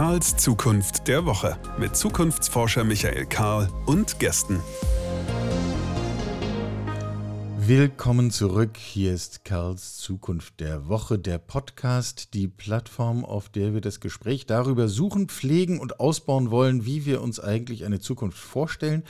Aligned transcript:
Karls 0.00 0.34
Zukunft 0.38 1.08
der 1.08 1.26
Woche 1.26 1.58
mit 1.78 1.94
Zukunftsforscher 1.94 2.84
Michael 2.84 3.26
Karl 3.26 3.68
und 3.84 4.18
Gästen. 4.18 4.58
Willkommen 7.58 8.30
zurück. 8.30 8.78
Hier 8.78 9.12
ist 9.12 9.44
Karls 9.44 9.98
Zukunft 9.98 10.58
der 10.60 10.88
Woche, 10.88 11.18
der 11.18 11.36
Podcast, 11.36 12.32
die 12.32 12.48
Plattform, 12.48 13.26
auf 13.26 13.50
der 13.50 13.74
wir 13.74 13.82
das 13.82 14.00
Gespräch 14.00 14.46
darüber 14.46 14.88
suchen, 14.88 15.28
pflegen 15.28 15.78
und 15.78 16.00
ausbauen 16.00 16.50
wollen, 16.50 16.86
wie 16.86 17.04
wir 17.04 17.20
uns 17.20 17.38
eigentlich 17.38 17.84
eine 17.84 18.00
Zukunft 18.00 18.38
vorstellen 18.38 19.04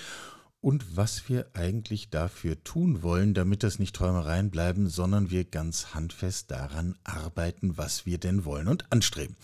und 0.61 0.97
was 0.97 1.29
wir 1.29 1.47
eigentlich 1.53 2.11
dafür 2.11 2.65
tun 2.65 3.05
wollen, 3.05 3.33
damit 3.33 3.63
das 3.63 3.79
nicht 3.79 3.95
Träumereien 3.95 4.51
bleiben, 4.51 4.89
sondern 4.89 5.31
wir 5.31 5.45
ganz 5.45 5.95
handfest 5.95 6.51
daran 6.51 6.99
arbeiten, 7.05 7.79
was 7.79 8.07
wir 8.07 8.19
denn 8.19 8.45
wollen 8.45 8.67
und 8.67 8.91
anstreben. 8.91 9.37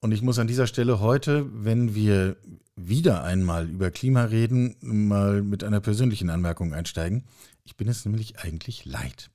Und 0.00 0.12
ich 0.12 0.22
muss 0.22 0.38
an 0.38 0.46
dieser 0.46 0.66
Stelle 0.66 1.00
heute, 1.00 1.46
wenn 1.52 1.94
wir 1.94 2.36
wieder 2.76 3.24
einmal 3.24 3.68
über 3.68 3.90
Klima 3.90 4.24
reden, 4.24 4.76
mal 4.80 5.42
mit 5.42 5.64
einer 5.64 5.80
persönlichen 5.80 6.30
Anmerkung 6.30 6.74
einsteigen. 6.74 7.24
Ich 7.64 7.76
bin 7.76 7.88
es 7.88 8.04
nämlich 8.04 8.38
eigentlich 8.38 8.84
leid. 8.84 9.30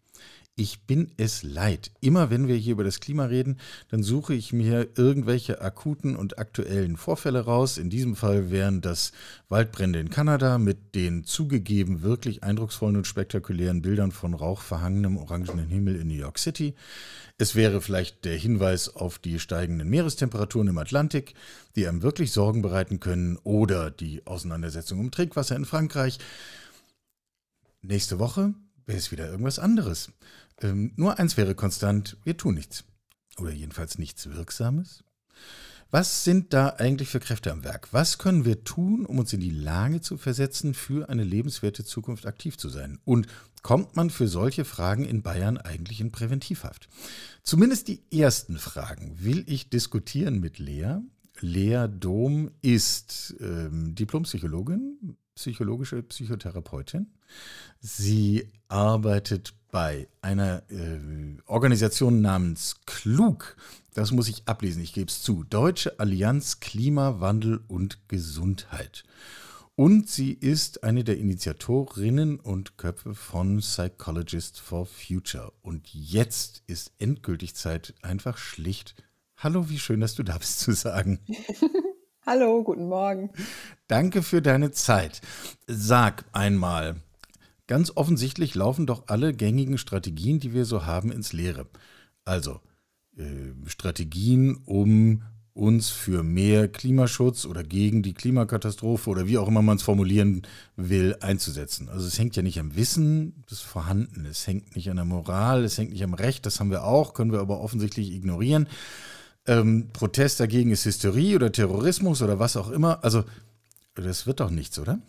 Ich 0.57 0.85
bin 0.85 1.11
es 1.15 1.43
leid. 1.43 1.91
Immer 2.01 2.29
wenn 2.29 2.49
wir 2.49 2.57
hier 2.57 2.73
über 2.73 2.83
das 2.83 2.99
Klima 2.99 3.25
reden, 3.25 3.57
dann 3.89 4.03
suche 4.03 4.33
ich 4.33 4.51
mir 4.51 4.89
irgendwelche 4.95 5.61
akuten 5.61 6.17
und 6.17 6.39
aktuellen 6.39 6.97
Vorfälle 6.97 7.45
raus. 7.45 7.77
In 7.77 7.89
diesem 7.89 8.17
Fall 8.17 8.51
wären 8.51 8.81
das 8.81 9.13
Waldbrände 9.47 9.99
in 9.99 10.09
Kanada 10.09 10.57
mit 10.57 10.93
den 10.93 11.23
zugegeben 11.23 12.01
wirklich 12.01 12.43
eindrucksvollen 12.43 12.97
und 12.97 13.07
spektakulären 13.07 13.81
Bildern 13.81 14.11
von 14.11 14.33
rauchverhangenem 14.33 15.15
orangenen 15.15 15.69
Himmel 15.69 15.95
in 15.95 16.09
New 16.09 16.15
York 16.15 16.37
City. 16.37 16.75
Es 17.37 17.55
wäre 17.55 17.79
vielleicht 17.79 18.25
der 18.25 18.35
Hinweis 18.35 18.93
auf 18.93 19.19
die 19.19 19.39
steigenden 19.39 19.89
Meerestemperaturen 19.89 20.67
im 20.67 20.77
Atlantik, 20.77 21.33
die 21.77 21.87
einem 21.87 22.03
wirklich 22.03 22.33
Sorgen 22.33 22.61
bereiten 22.61 22.99
können, 22.99 23.37
oder 23.43 23.89
die 23.89 24.27
Auseinandersetzung 24.27 24.99
um 24.99 25.11
Trinkwasser 25.11 25.55
in 25.55 25.65
Frankreich. 25.65 26.19
Nächste 27.81 28.19
Woche 28.19 28.53
es 28.95 29.11
wieder 29.11 29.29
irgendwas 29.29 29.59
anderes. 29.59 30.11
Ähm, 30.61 30.93
nur 30.95 31.19
eins 31.19 31.37
wäre 31.37 31.55
konstant, 31.55 32.17
wir 32.23 32.37
tun 32.37 32.55
nichts. 32.55 32.83
Oder 33.37 33.51
jedenfalls 33.51 33.97
nichts 33.97 34.29
Wirksames. 34.29 35.03
Was 35.91 36.23
sind 36.23 36.53
da 36.53 36.69
eigentlich 36.69 37.09
für 37.09 37.19
Kräfte 37.19 37.51
am 37.51 37.65
Werk? 37.65 37.89
Was 37.91 38.17
können 38.17 38.45
wir 38.45 38.63
tun, 38.63 39.05
um 39.05 39.19
uns 39.19 39.33
in 39.33 39.41
die 39.41 39.49
Lage 39.49 39.99
zu 39.99 40.17
versetzen, 40.17 40.73
für 40.73 41.09
eine 41.09 41.25
lebenswerte 41.25 41.83
Zukunft 41.83 42.25
aktiv 42.25 42.57
zu 42.57 42.69
sein? 42.69 42.99
Und 43.03 43.27
kommt 43.61 43.97
man 43.97 44.09
für 44.09 44.29
solche 44.29 44.63
Fragen 44.63 45.03
in 45.03 45.21
Bayern 45.21 45.57
eigentlich 45.57 45.99
in 45.99 46.13
Präventivhaft? 46.13 46.87
Zumindest 47.43 47.89
die 47.89 48.01
ersten 48.09 48.57
Fragen 48.57 49.17
will 49.19 49.43
ich 49.47 49.69
diskutieren 49.69 50.39
mit 50.39 50.59
Lea. 50.59 50.99
Lea 51.41 51.87
Dom 51.89 52.51
ist 52.61 53.35
ähm, 53.41 53.93
Diplompsychologin, 53.93 55.17
psychologische 55.41 56.03
Psychotherapeutin. 56.03 57.07
Sie 57.79 58.47
arbeitet 58.67 59.55
bei 59.71 60.07
einer 60.21 60.61
äh, 60.69 60.99
Organisation 61.47 62.21
namens 62.21 62.75
Klug. 62.85 63.55
Das 63.95 64.11
muss 64.11 64.27
ich 64.27 64.43
ablesen, 64.47 64.83
ich 64.83 64.93
gebe 64.93 65.09
es 65.09 65.23
zu. 65.23 65.43
Deutsche 65.43 65.99
Allianz 65.99 66.59
Klimawandel 66.59 67.61
und 67.67 68.07
Gesundheit. 68.07 69.03
Und 69.75 70.07
sie 70.07 70.33
ist 70.33 70.83
eine 70.83 71.03
der 71.03 71.17
Initiatorinnen 71.17 72.39
und 72.39 72.77
Köpfe 72.77 73.15
von 73.15 73.59
Psychologist 73.59 74.59
for 74.59 74.85
Future. 74.85 75.53
Und 75.63 75.91
jetzt 75.91 76.61
ist 76.67 76.91
endgültig 76.99 77.55
Zeit, 77.55 77.95
einfach 78.03 78.37
schlicht. 78.37 78.93
Hallo, 79.37 79.69
wie 79.69 79.79
schön, 79.79 80.01
dass 80.01 80.13
du 80.13 80.21
da 80.21 80.37
bist 80.37 80.59
zu 80.59 80.73
sagen. 80.73 81.19
Hallo, 82.23 82.63
guten 82.63 82.87
Morgen. 82.87 83.31
Danke 83.87 84.21
für 84.21 84.43
deine 84.43 84.69
Zeit. 84.69 85.21
Sag 85.65 86.23
einmal, 86.33 86.97
ganz 87.65 87.91
offensichtlich 87.95 88.53
laufen 88.53 88.85
doch 88.85 89.07
alle 89.07 89.33
gängigen 89.33 89.79
Strategien, 89.79 90.39
die 90.39 90.53
wir 90.53 90.65
so 90.65 90.85
haben, 90.85 91.11
ins 91.11 91.33
Leere. 91.33 91.65
Also 92.23 92.59
äh, 93.17 93.53
Strategien, 93.65 94.61
um 94.65 95.23
uns 95.53 95.89
für 95.89 96.21
mehr 96.21 96.67
Klimaschutz 96.67 97.45
oder 97.47 97.63
gegen 97.63 98.03
die 98.03 98.13
Klimakatastrophe 98.13 99.09
oder 99.09 99.27
wie 99.27 99.39
auch 99.39 99.47
immer 99.47 99.63
man 99.63 99.77
es 99.77 99.83
formulieren 99.83 100.43
will, 100.75 101.17
einzusetzen. 101.21 101.89
Also 101.89 102.05
es 102.05 102.19
hängt 102.19 102.35
ja 102.35 102.43
nicht 102.43 102.59
am 102.59 102.75
Wissen 102.75 103.43
des 103.49 103.61
Vorhandenen, 103.61 104.27
es 104.27 104.45
hängt 104.45 104.75
nicht 104.75 104.91
an 104.91 104.97
der 104.97 105.05
Moral, 105.05 105.63
es 105.63 105.75
hängt 105.79 105.91
nicht 105.91 106.03
am 106.03 106.13
Recht, 106.13 106.45
das 106.45 106.59
haben 106.59 106.69
wir 106.69 106.83
auch, 106.83 107.15
können 107.15 107.31
wir 107.31 107.39
aber 107.39 107.61
offensichtlich 107.61 108.11
ignorieren 108.11 108.67
ähm, 109.47 109.89
Protest 109.93 110.39
dagegen 110.39 110.71
ist 110.71 110.85
Hysterie 110.85 111.35
oder 111.35 111.51
Terrorismus 111.51 112.21
oder 112.21 112.39
was 112.39 112.57
auch 112.57 112.69
immer. 112.69 113.03
Also, 113.03 113.23
das 113.95 114.27
wird 114.27 114.39
doch 114.39 114.49
nichts, 114.49 114.79
oder? 114.79 114.99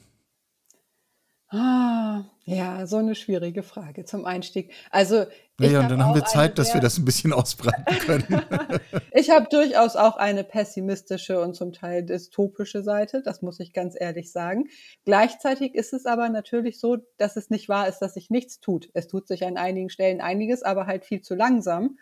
Ah, 1.49 2.25
ja, 2.45 2.87
so 2.87 2.97
eine 2.97 3.15
schwierige 3.15 3.63
Frage 3.63 4.07
zum 4.07 4.25
Einstieg. 4.25 4.73
Also, 4.91 5.27
naja, 5.59 5.81
und 5.81 5.91
dann 5.91 6.03
haben 6.03 6.15
wir 6.15 6.25
Zeit, 6.25 6.59
dass 6.59 6.73
wir 6.73 6.81
das 6.81 6.99
ein 6.99 7.05
bisschen 7.05 7.35
ausbreiten 7.35 7.99
können. 7.99 8.43
ich 9.13 9.31
habe 9.31 9.47
durchaus 9.51 9.95
auch 9.95 10.17
eine 10.17 10.45
pessimistische 10.45 11.41
und 11.41 11.55
zum 11.55 11.75
Teil 11.75 12.05
dystopische 12.05 12.83
Seite, 12.83 13.23
das 13.23 13.43
muss 13.43 13.61
ich 13.61 13.75
ganz 13.75 13.95
ehrlich 14.01 14.33
sagen. 14.33 14.65
Gleichzeitig 15.05 15.75
ist 15.75 15.93
es 15.93 16.07
aber 16.07 16.31
natürlich 16.31 16.81
so, 16.81 16.97
dass 17.19 17.37
es 17.37 17.51
nicht 17.51 17.69
wahr 17.69 17.87
ist, 17.87 17.99
dass 17.99 18.15
sich 18.15 18.31
nichts 18.31 18.61
tut. 18.61 18.89
Es 18.95 19.07
tut 19.07 19.29
sich 19.29 19.45
an 19.45 19.59
einigen 19.59 19.91
Stellen 19.91 20.23
einiges, 20.23 20.63
aber 20.63 20.87
halt 20.87 21.05
viel 21.05 21.21
zu 21.21 21.35
langsam. 21.35 21.99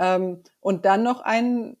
Ähm, 0.00 0.42
und 0.60 0.86
dann 0.86 1.02
noch 1.02 1.20
ein, 1.20 1.76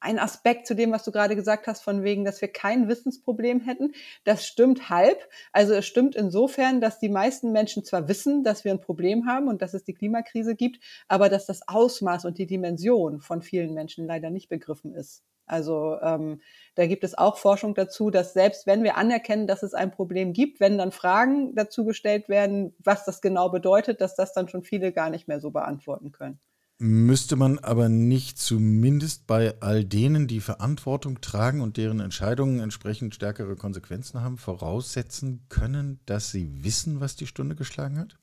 ein 0.00 0.18
Aspekt 0.18 0.66
zu 0.66 0.74
dem, 0.74 0.90
was 0.90 1.04
du 1.04 1.12
gerade 1.12 1.36
gesagt 1.36 1.68
hast, 1.68 1.82
von 1.82 2.02
wegen, 2.02 2.24
dass 2.24 2.40
wir 2.40 2.48
kein 2.48 2.88
Wissensproblem 2.88 3.60
hätten. 3.60 3.92
Das 4.24 4.46
stimmt 4.46 4.90
halb. 4.90 5.28
Also 5.52 5.72
es 5.72 5.86
stimmt 5.86 6.16
insofern, 6.16 6.80
dass 6.80 6.98
die 6.98 7.08
meisten 7.08 7.52
Menschen 7.52 7.84
zwar 7.84 8.08
wissen, 8.08 8.42
dass 8.42 8.64
wir 8.64 8.72
ein 8.72 8.80
Problem 8.80 9.26
haben 9.26 9.46
und 9.46 9.62
dass 9.62 9.74
es 9.74 9.84
die 9.84 9.94
Klimakrise 9.94 10.56
gibt, 10.56 10.80
aber 11.06 11.28
dass 11.28 11.46
das 11.46 11.68
Ausmaß 11.68 12.24
und 12.24 12.38
die 12.38 12.46
Dimension 12.46 13.20
von 13.20 13.42
vielen 13.42 13.74
Menschen 13.74 14.06
leider 14.06 14.30
nicht 14.30 14.48
begriffen 14.48 14.92
ist. 14.92 15.22
Also 15.46 15.98
ähm, 16.02 16.40
da 16.74 16.88
gibt 16.88 17.04
es 17.04 17.16
auch 17.16 17.36
Forschung 17.38 17.76
dazu, 17.76 18.10
dass 18.10 18.32
selbst 18.32 18.66
wenn 18.66 18.82
wir 18.82 18.96
anerkennen, 18.96 19.46
dass 19.46 19.62
es 19.62 19.74
ein 19.74 19.92
Problem 19.92 20.32
gibt, 20.32 20.58
wenn 20.58 20.78
dann 20.78 20.90
Fragen 20.90 21.54
dazu 21.54 21.84
gestellt 21.84 22.28
werden, 22.28 22.74
was 22.80 23.04
das 23.04 23.20
genau 23.20 23.50
bedeutet, 23.50 24.00
dass 24.00 24.16
das 24.16 24.32
dann 24.32 24.48
schon 24.48 24.64
viele 24.64 24.90
gar 24.90 25.10
nicht 25.10 25.28
mehr 25.28 25.38
so 25.38 25.52
beantworten 25.52 26.10
können. 26.10 26.40
Müsste 26.78 27.36
man 27.36 27.58
aber 27.58 27.88
nicht 27.88 28.38
zumindest 28.38 29.26
bei 29.26 29.58
all 29.62 29.82
denen, 29.82 30.26
die 30.26 30.40
Verantwortung 30.40 31.22
tragen 31.22 31.62
und 31.62 31.78
deren 31.78 32.00
Entscheidungen 32.00 32.60
entsprechend 32.60 33.14
stärkere 33.14 33.56
Konsequenzen 33.56 34.20
haben, 34.20 34.36
voraussetzen 34.36 35.46
können, 35.48 36.00
dass 36.04 36.30
sie 36.30 36.64
wissen, 36.64 37.00
was 37.00 37.16
die 37.16 37.26
Stunde 37.26 37.56
geschlagen 37.56 37.98
hat? 37.98 38.18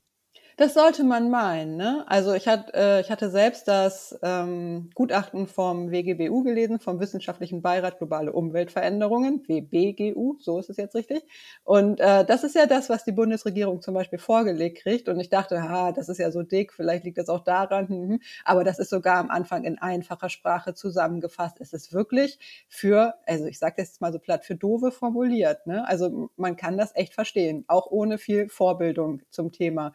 Das 0.56 0.75
sollte 0.75 1.03
man 1.03 1.31
meinen. 1.31 1.78
Ne? 1.78 2.03
Also 2.08 2.34
ich, 2.34 2.47
hat, 2.47 2.74
äh, 2.75 3.02
ich 3.02 3.09
hatte 3.09 3.30
selbst 3.30 3.68
das 3.68 4.18
ähm, 4.22 4.91
Gutachten 4.94 5.47
vom 5.47 5.90
WGBU 5.90 6.44
gelesen, 6.44 6.80
vom 6.80 7.00
Wissenschaftlichen 7.00 7.64
Beirat 7.64 7.97
Globale 7.97 8.31
Umweltveränderungen, 8.31 9.44
WBGU, 9.47 10.38
so 10.40 10.59
ist 10.59 10.69
es 10.69 10.78
jetzt 10.78 10.94
richtig. 10.94 11.24
Und 11.63 12.00
äh, 12.00 12.24
das 12.24 12.44
ist 12.44 12.56
ja 12.56 12.68
das, 12.68 12.90
was 12.90 13.03
die 13.03 13.12
Bundesregierung 13.12 13.81
zum 13.81 13.96
Beispiel 13.96 14.19
vorgelegt 14.19 14.84
kriegt. 14.84 15.09
Und 15.09 15.19
ich 15.19 15.30
dachte, 15.30 15.68
ha, 15.68 15.92
das 15.92 16.08
ist 16.08 16.19
ja 16.19 16.30
so 16.30 16.44
dick, 16.44 16.72
vielleicht 16.74 17.03
liegt 17.03 17.18
das 17.18 17.30
auch 17.30 17.44
daran. 17.44 17.88
Hm, 17.88 18.09
hm. 18.09 18.19
Aber 18.46 18.63
das 18.63 18.78
ist 18.78 18.92
sogar 18.92 19.18
am 19.18 19.31
Anfang 19.31 19.63
in 19.63 19.80
einfacher 19.80 20.30
Sprache 20.30 20.75
zusammengefasst. 20.75 21.62
Es 21.62 21.74
ist 21.74 21.94
wirklich 21.94 22.38
für, 22.68 23.16
also 23.25 23.46
ich 23.46 23.58
sage 23.58 23.75
das 23.78 23.90
jetzt 23.90 24.02
mal 24.02 24.13
so 24.13 24.19
platt, 24.19 24.46
für 24.46 24.56
Dove 24.56 24.92
formuliert. 24.92 25.66
Ne? 25.66 25.88
Also 25.88 26.30
man 26.36 26.58
kann 26.58 26.78
das 26.78 26.96
echt 26.96 27.16
verstehen, 27.16 27.66
auch 27.68 27.88
ohne 27.90 28.19
viel 28.19 28.50
Vorbildung 28.50 29.22
zum 29.31 29.51
Thema. 29.51 29.94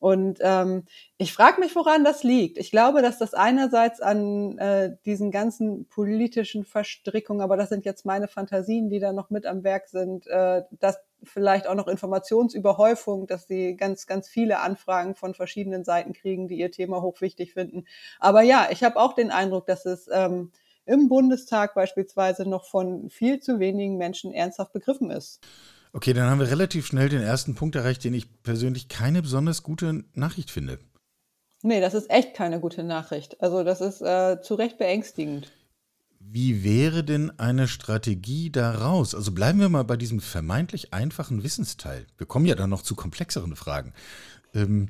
Und 0.00 0.38
ähm, 0.40 0.84
ich 1.18 1.32
frage 1.34 1.60
mich, 1.60 1.76
woran 1.76 2.04
das 2.04 2.24
liegt. 2.24 2.56
Ich 2.58 2.70
glaube, 2.70 3.02
dass 3.02 3.18
das 3.18 3.34
einerseits 3.34 4.00
an 4.00 4.56
äh, 4.58 4.96
diesen 5.04 5.30
ganzen 5.30 5.86
politischen 5.88 6.64
Verstrickungen, 6.64 7.42
aber 7.42 7.58
das 7.58 7.68
sind 7.68 7.84
jetzt 7.84 8.06
meine 8.06 8.26
Fantasien, 8.26 8.88
die 8.88 8.98
da 8.98 9.12
noch 9.12 9.28
mit 9.28 9.44
am 9.44 9.62
Werk 9.62 9.88
sind, 9.88 10.26
äh, 10.26 10.62
dass 10.80 10.98
vielleicht 11.22 11.66
auch 11.66 11.74
noch 11.74 11.86
Informationsüberhäufung, 11.86 13.26
dass 13.26 13.46
sie 13.46 13.76
ganz, 13.76 14.06
ganz 14.06 14.26
viele 14.26 14.60
Anfragen 14.60 15.14
von 15.14 15.34
verschiedenen 15.34 15.84
Seiten 15.84 16.14
kriegen, 16.14 16.48
die 16.48 16.58
ihr 16.58 16.70
Thema 16.70 17.02
hochwichtig 17.02 17.52
finden. 17.52 17.84
Aber 18.18 18.40
ja, 18.40 18.68
ich 18.70 18.82
habe 18.82 18.96
auch 18.96 19.12
den 19.12 19.30
Eindruck, 19.30 19.66
dass 19.66 19.84
es 19.84 20.08
ähm, 20.10 20.50
im 20.86 21.10
Bundestag 21.10 21.74
beispielsweise 21.74 22.48
noch 22.48 22.64
von 22.64 23.10
viel 23.10 23.40
zu 23.40 23.60
wenigen 23.60 23.98
Menschen 23.98 24.32
ernsthaft 24.32 24.72
begriffen 24.72 25.10
ist. 25.10 25.40
Okay, 25.92 26.12
dann 26.12 26.30
haben 26.30 26.40
wir 26.40 26.50
relativ 26.50 26.86
schnell 26.86 27.08
den 27.08 27.22
ersten 27.22 27.54
Punkt 27.54 27.74
erreicht, 27.76 28.04
den 28.04 28.14
ich 28.14 28.42
persönlich 28.42 28.88
keine 28.88 29.22
besonders 29.22 29.62
gute 29.62 30.04
Nachricht 30.14 30.50
finde. 30.50 30.78
Nee, 31.62 31.80
das 31.80 31.94
ist 31.94 32.10
echt 32.10 32.34
keine 32.34 32.60
gute 32.60 32.82
Nachricht. 32.84 33.40
Also 33.42 33.64
das 33.64 33.80
ist 33.80 34.00
äh, 34.00 34.40
zu 34.40 34.54
Recht 34.54 34.78
beängstigend. 34.78 35.50
Wie 36.18 36.64
wäre 36.64 37.02
denn 37.02 37.38
eine 37.38 37.66
Strategie 37.66 38.50
daraus? 38.50 39.14
Also 39.14 39.32
bleiben 39.32 39.58
wir 39.58 39.68
mal 39.68 39.84
bei 39.84 39.96
diesem 39.96 40.20
vermeintlich 40.20 40.92
einfachen 40.94 41.42
Wissensteil. 41.42 42.06
Wir 42.18 42.26
kommen 42.26 42.46
ja 42.46 42.54
dann 42.54 42.70
noch 42.70 42.82
zu 42.82 42.94
komplexeren 42.94 43.56
Fragen. 43.56 43.92
Ähm, 44.54 44.88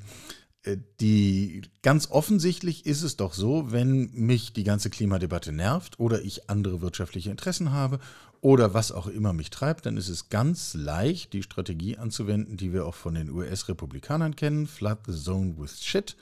Äh, 0.63 0.77
die 0.99 1.63
ganz 1.81 2.11
offensichtlich 2.11 2.85
ist 2.85 3.01
es 3.01 3.17
doch 3.17 3.33
so, 3.33 3.71
wenn 3.71 4.11
mich 4.13 4.53
die 4.53 4.63
ganze 4.63 4.89
Klimadebatte 4.89 5.51
nervt 5.51 5.99
oder 5.99 6.21
ich 6.21 6.49
andere 6.49 6.81
wirtschaftliche 6.81 7.31
Interessen 7.31 7.71
habe 7.71 7.99
oder 8.41 8.73
was 8.73 8.91
auch 8.91 9.07
immer 9.07 9.33
mich 9.33 9.51
treibt, 9.51 9.85
dann 9.85 9.97
ist 9.97 10.09
es 10.09 10.29
ganz 10.29 10.73
leicht, 10.73 11.33
die 11.33 11.43
Strategie 11.43 11.97
anzuwenden, 11.97 12.57
die 12.57 12.73
wir 12.73 12.85
auch 12.85 12.95
von 12.95 13.13
den 13.13 13.29
US-Republikanern 13.29 14.35
kennen, 14.35 14.67
Flood 14.67 14.99
the 15.07 15.13
Zone 15.13 15.55
with 15.57 15.83
Shit. 15.83 16.17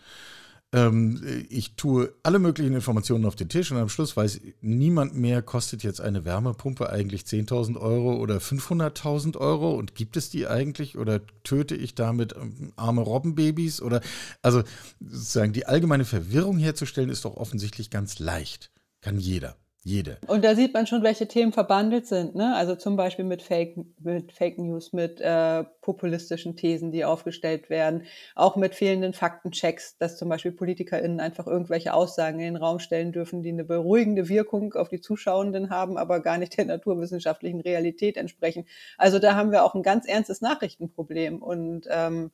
Ähm, 0.72 1.46
ich 1.50 1.76
tue 1.76 2.14
alle 2.22 2.38
möglichen 2.38 2.76
Informationen 2.76 3.26
auf 3.26 3.36
den 3.36 3.50
Tisch 3.50 3.72
und 3.72 3.78
am 3.78 3.90
Schluss 3.90 4.16
weiß 4.16 4.42
niemand 4.62 5.16
mehr, 5.16 5.42
kostet 5.42 5.82
jetzt 5.82 6.02
eine 6.02 6.26
Wärmepumpe 6.26 6.90
eigentlich 6.90 7.24
10.000 7.24 7.78
Euro 7.78 8.18
oder 8.18 8.38
500.000 8.38 9.38
Euro 9.38 9.74
und 9.74 9.96
gibt 9.96 10.16
es 10.16 10.30
die 10.30 10.46
eigentlich 10.46 10.98
oder 10.98 11.22
töte 11.44 11.76
ich 11.76 11.96
damit 11.96 12.36
ähm, 12.36 12.74
arme 12.76 13.02
Robbenbabys 13.02 13.82
oder 13.82 14.02
also 14.44 14.64
sozusagen 15.00 15.54
die 15.54 15.66
allgemeine 15.66 16.06
Verwirrung 16.06 16.60
herzustellen 16.60 17.10
ist 17.10 17.26
doch 17.26 17.38
offensichtlich 17.38 17.90
ganz 17.90 18.20
leicht. 18.20 18.72
Kann 19.02 19.18
jeder. 19.18 19.56
Jede. 19.90 20.20
Und 20.28 20.46
da 20.46 20.54
sieht 20.54 20.76
man 20.76 20.86
schon, 20.86 21.02
welche 21.02 21.28
Themen 21.28 21.52
verbandelt 21.52 22.06
sind. 22.06 22.36
Ne? 22.36 22.56
Also 22.56 22.76
zum 22.76 22.96
Beispiel 22.96 23.26
mit 23.26 23.42
Fake, 23.42 23.76
mit 24.00 24.32
Fake 24.32 24.60
News, 24.60 24.94
mit 24.94 25.20
äh, 25.20 25.64
populistischen 25.82 26.56
Thesen, 26.56 26.92
die 26.92 27.06
aufgestellt 27.06 27.72
werden, 27.72 28.04
auch 28.36 28.56
mit 28.56 28.76
fehlenden 28.76 29.14
Faktenchecks, 29.14 29.98
dass 29.98 30.18
zum 30.18 30.30
Beispiel 30.30 30.52
PolitikerInnen 30.52 31.20
einfach 31.20 31.48
irgendwelche 31.48 31.96
Aussagen 31.96 32.38
in 32.40 32.54
den 32.54 32.56
Raum 32.56 32.78
stellen 32.78 33.12
dürfen, 33.12 33.42
die 33.42 33.50
eine 33.50 33.64
beruhigende 33.64 34.30
Wirkung 34.30 34.76
auf 34.76 34.90
die 34.90 35.02
Zuschauenden 35.02 35.72
haben, 35.72 35.98
aber 35.98 36.20
gar 36.20 36.38
nicht 36.38 36.56
der 36.56 36.66
naturwissenschaftlichen 36.66 37.60
Realität 37.60 38.16
entsprechen. 38.16 38.68
Also 39.00 39.18
da 39.18 39.34
haben 39.34 39.52
wir 39.52 39.64
auch 39.64 39.74
ein 39.74 39.82
ganz 39.82 40.08
ernstes 40.08 40.40
Nachrichtenproblem. 40.40 41.42
Und 41.42 41.88
ähm, 41.90 42.30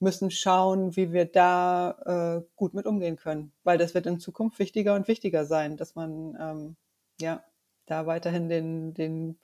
müssen 0.00 0.30
schauen, 0.30 0.94
wie 0.96 1.12
wir 1.12 1.24
da 1.24 2.40
äh, 2.40 2.46
gut 2.56 2.74
mit 2.74 2.86
umgehen 2.86 3.16
können, 3.16 3.52
weil 3.64 3.78
das 3.78 3.94
wird 3.94 4.06
in 4.06 4.20
Zukunft 4.20 4.58
wichtiger 4.58 4.94
und 4.94 5.08
wichtiger 5.08 5.44
sein, 5.44 5.76
dass 5.76 5.94
man 5.94 6.36
ähm, 6.38 6.76
ja 7.20 7.44
da 7.86 8.06
weiterhin 8.06 8.48
den, 8.48 8.94
den 8.94 9.38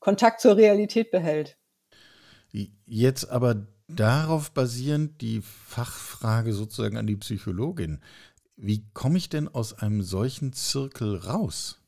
Kontakt 0.00 0.40
zur 0.40 0.56
Realität 0.56 1.10
behält. 1.10 1.58
Jetzt 2.86 3.28
aber 3.30 3.66
darauf 3.88 4.52
basierend 4.52 5.20
die 5.20 5.42
Fachfrage 5.42 6.52
sozusagen 6.52 6.96
an 6.96 7.06
die 7.06 7.16
Psychologin. 7.16 8.00
Wie 8.56 8.88
komme 8.92 9.18
ich 9.18 9.28
denn 9.28 9.48
aus 9.48 9.74
einem 9.74 10.02
solchen 10.02 10.52
Zirkel 10.52 11.16
raus? 11.16 11.85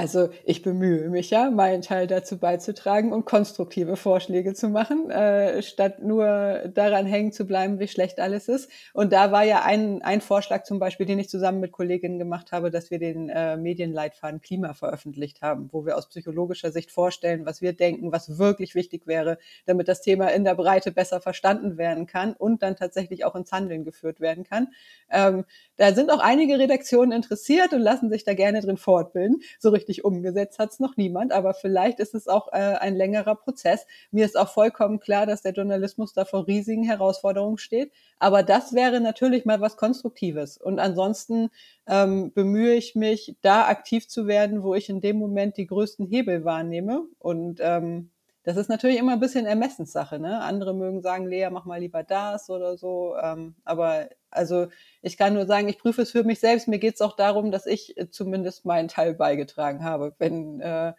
Also 0.00 0.30
ich 0.46 0.62
bemühe 0.62 1.10
mich 1.10 1.28
ja, 1.28 1.50
meinen 1.50 1.82
Teil 1.82 2.06
dazu 2.06 2.38
beizutragen 2.38 3.12
und 3.12 3.26
konstruktive 3.26 3.96
Vorschläge 3.96 4.54
zu 4.54 4.70
machen, 4.70 5.10
äh, 5.10 5.60
statt 5.60 6.02
nur 6.02 6.70
daran 6.72 7.04
hängen 7.04 7.32
zu 7.32 7.46
bleiben, 7.46 7.78
wie 7.80 7.86
schlecht 7.86 8.18
alles 8.18 8.48
ist. 8.48 8.70
Und 8.94 9.12
da 9.12 9.30
war 9.30 9.44
ja 9.44 9.62
ein, 9.62 10.00
ein 10.00 10.22
Vorschlag 10.22 10.62
zum 10.62 10.78
Beispiel, 10.78 11.04
den 11.04 11.18
ich 11.18 11.28
zusammen 11.28 11.60
mit 11.60 11.72
Kolleginnen 11.72 12.18
gemacht 12.18 12.50
habe, 12.50 12.70
dass 12.70 12.90
wir 12.90 12.98
den 12.98 13.28
äh, 13.28 13.58
Medienleitfaden 13.58 14.40
Klima 14.40 14.72
veröffentlicht 14.72 15.42
haben, 15.42 15.68
wo 15.70 15.84
wir 15.84 15.98
aus 15.98 16.08
psychologischer 16.08 16.72
Sicht 16.72 16.90
vorstellen, 16.90 17.44
was 17.44 17.60
wir 17.60 17.74
denken, 17.74 18.10
was 18.10 18.38
wirklich 18.38 18.74
wichtig 18.74 19.06
wäre, 19.06 19.36
damit 19.66 19.86
das 19.86 20.00
Thema 20.00 20.28
in 20.28 20.44
der 20.44 20.54
Breite 20.54 20.92
besser 20.92 21.20
verstanden 21.20 21.76
werden 21.76 22.06
kann 22.06 22.32
und 22.32 22.62
dann 22.62 22.74
tatsächlich 22.74 23.26
auch 23.26 23.34
ins 23.34 23.52
Handeln 23.52 23.84
geführt 23.84 24.18
werden 24.18 24.44
kann. 24.44 24.68
Ähm, 25.10 25.44
da 25.76 25.92
sind 25.92 26.10
auch 26.10 26.20
einige 26.20 26.58
Redaktionen 26.58 27.12
interessiert 27.12 27.74
und 27.74 27.80
lassen 27.80 28.08
sich 28.08 28.24
da 28.24 28.32
gerne 28.32 28.62
drin 28.62 28.78
fortbilden. 28.78 29.42
So 29.58 29.68
richtig 29.68 29.89
umgesetzt 30.04 30.58
hat 30.58 30.70
es 30.70 30.80
noch 30.80 30.96
niemand, 30.96 31.32
aber 31.32 31.54
vielleicht 31.54 32.00
ist 32.00 32.14
es 32.14 32.28
auch 32.28 32.48
äh, 32.52 32.56
ein 32.56 32.96
längerer 32.96 33.34
Prozess. 33.34 33.86
Mir 34.10 34.24
ist 34.24 34.38
auch 34.38 34.48
vollkommen 34.48 35.00
klar, 35.00 35.26
dass 35.26 35.42
der 35.42 35.52
Journalismus 35.52 36.12
da 36.12 36.24
vor 36.24 36.46
riesigen 36.46 36.84
Herausforderungen 36.84 37.58
steht. 37.58 37.92
Aber 38.18 38.42
das 38.42 38.72
wäre 38.72 39.00
natürlich 39.00 39.44
mal 39.44 39.60
was 39.60 39.76
Konstruktives. 39.76 40.56
Und 40.56 40.78
ansonsten 40.78 41.50
ähm, 41.86 42.32
bemühe 42.32 42.74
ich 42.74 42.94
mich, 42.94 43.36
da 43.42 43.66
aktiv 43.66 44.08
zu 44.08 44.26
werden, 44.26 44.62
wo 44.62 44.74
ich 44.74 44.88
in 44.88 45.00
dem 45.00 45.16
Moment 45.18 45.56
die 45.56 45.66
größten 45.66 46.06
Hebel 46.06 46.44
wahrnehme. 46.44 47.02
Und 47.18 47.60
ähm, 47.60 48.10
das 48.42 48.56
ist 48.56 48.68
natürlich 48.68 48.98
immer 48.98 49.12
ein 49.12 49.20
bisschen 49.20 49.44
Ermessenssache. 49.44 50.18
Ne? 50.18 50.40
Andere 50.40 50.74
mögen 50.74 51.02
sagen, 51.02 51.26
Lea, 51.26 51.48
mach 51.50 51.66
mal 51.66 51.80
lieber 51.80 52.02
das 52.02 52.48
oder 52.48 52.78
so. 52.78 53.14
Ähm, 53.20 53.54
aber 53.64 54.08
also 54.30 54.68
ich 55.02 55.18
kann 55.18 55.34
nur 55.34 55.46
sagen, 55.46 55.68
ich 55.68 55.78
prüfe 55.78 56.02
es 56.02 56.10
für 56.10 56.24
mich 56.24 56.40
selbst. 56.40 56.66
Mir 56.66 56.78
geht 56.78 56.94
es 56.94 57.02
auch 57.02 57.16
darum, 57.16 57.50
dass 57.50 57.66
ich 57.66 57.96
äh, 57.98 58.10
zumindest 58.10 58.64
meinen 58.64 58.88
Teil 58.88 59.14
beigetragen 59.14 59.84
habe. 59.84 60.14
Wenn 60.18 60.60
äh, 60.60 60.94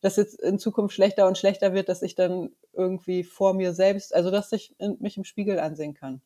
das 0.00 0.16
jetzt 0.16 0.40
in 0.40 0.58
Zukunft 0.58 0.94
schlechter 0.94 1.26
und 1.26 1.36
schlechter 1.36 1.74
wird, 1.74 1.88
dass 1.88 2.02
ich 2.02 2.14
dann 2.14 2.50
irgendwie 2.72 3.22
vor 3.24 3.52
mir 3.52 3.74
selbst, 3.74 4.14
also 4.14 4.30
dass 4.30 4.52
ich 4.52 4.74
mich 5.00 5.16
im 5.16 5.24
Spiegel 5.24 5.58
ansehen 5.58 5.94
kann. 5.94 6.22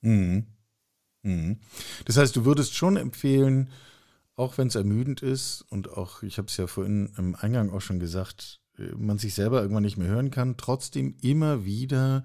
Mhm. 0.00 0.46
Mhm. 1.22 1.60
Das 2.04 2.16
heißt, 2.16 2.34
du 2.34 2.44
würdest 2.44 2.74
schon 2.74 2.96
empfehlen, 2.96 3.70
auch 4.36 4.58
wenn 4.58 4.68
es 4.68 4.74
ermüdend 4.74 5.22
ist 5.22 5.62
und 5.68 5.88
auch, 5.90 6.22
ich 6.22 6.38
habe 6.38 6.48
es 6.48 6.56
ja 6.56 6.66
vorhin 6.66 7.12
im 7.16 7.36
Eingang 7.36 7.70
auch 7.70 7.80
schon 7.80 8.00
gesagt, 8.00 8.60
man 8.96 9.18
sich 9.18 9.34
selber 9.34 9.60
irgendwann 9.62 9.84
nicht 9.84 9.96
mehr 9.96 10.08
hören 10.08 10.30
kann, 10.30 10.56
trotzdem 10.56 11.14
immer 11.20 11.64
wieder 11.64 12.24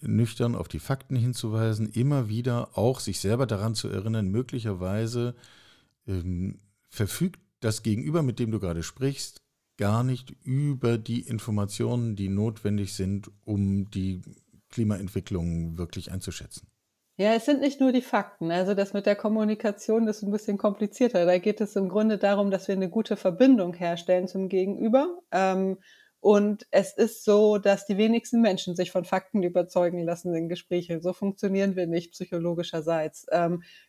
nüchtern 0.00 0.54
auf 0.54 0.68
die 0.68 0.80
Fakten 0.80 1.16
hinzuweisen, 1.16 1.90
immer 1.90 2.28
wieder 2.28 2.76
auch 2.76 3.00
sich 3.00 3.20
selber 3.20 3.46
daran 3.46 3.74
zu 3.74 3.88
erinnern, 3.88 4.28
möglicherweise 4.28 5.34
ähm, 6.06 6.58
verfügt 6.90 7.40
das 7.60 7.82
Gegenüber, 7.82 8.22
mit 8.22 8.38
dem 8.38 8.50
du 8.50 8.60
gerade 8.60 8.82
sprichst, 8.82 9.40
gar 9.78 10.04
nicht 10.04 10.34
über 10.44 10.98
die 10.98 11.20
Informationen, 11.20 12.16
die 12.16 12.28
notwendig 12.28 12.94
sind, 12.94 13.30
um 13.44 13.90
die 13.90 14.20
Klimaentwicklung 14.70 15.78
wirklich 15.78 16.12
einzuschätzen. 16.12 16.68
Ja, 17.20 17.34
es 17.34 17.46
sind 17.46 17.60
nicht 17.60 17.80
nur 17.80 17.90
die 17.90 18.00
Fakten. 18.00 18.52
Also 18.52 18.74
das 18.74 18.92
mit 18.92 19.04
der 19.04 19.16
Kommunikation 19.16 20.06
ist 20.06 20.22
ein 20.22 20.30
bisschen 20.30 20.56
komplizierter. 20.56 21.26
Da 21.26 21.38
geht 21.38 21.60
es 21.60 21.74
im 21.74 21.88
Grunde 21.88 22.16
darum, 22.16 22.52
dass 22.52 22.68
wir 22.68 22.76
eine 22.76 22.88
gute 22.88 23.16
Verbindung 23.16 23.74
herstellen 23.74 24.28
zum 24.28 24.48
Gegenüber. 24.48 25.18
Ähm, 25.32 25.78
und 26.20 26.66
es 26.70 26.92
ist 26.96 27.24
so, 27.24 27.58
dass 27.58 27.86
die 27.86 27.96
wenigsten 27.96 28.40
Menschen 28.40 28.76
sich 28.76 28.92
von 28.92 29.04
Fakten 29.04 29.42
überzeugen 29.42 30.04
lassen 30.04 30.32
in 30.32 30.48
Gesprächen. 30.48 31.00
So 31.02 31.12
funktionieren 31.12 31.74
wir 31.74 31.88
nicht 31.88 32.12
psychologischerseits. 32.12 33.26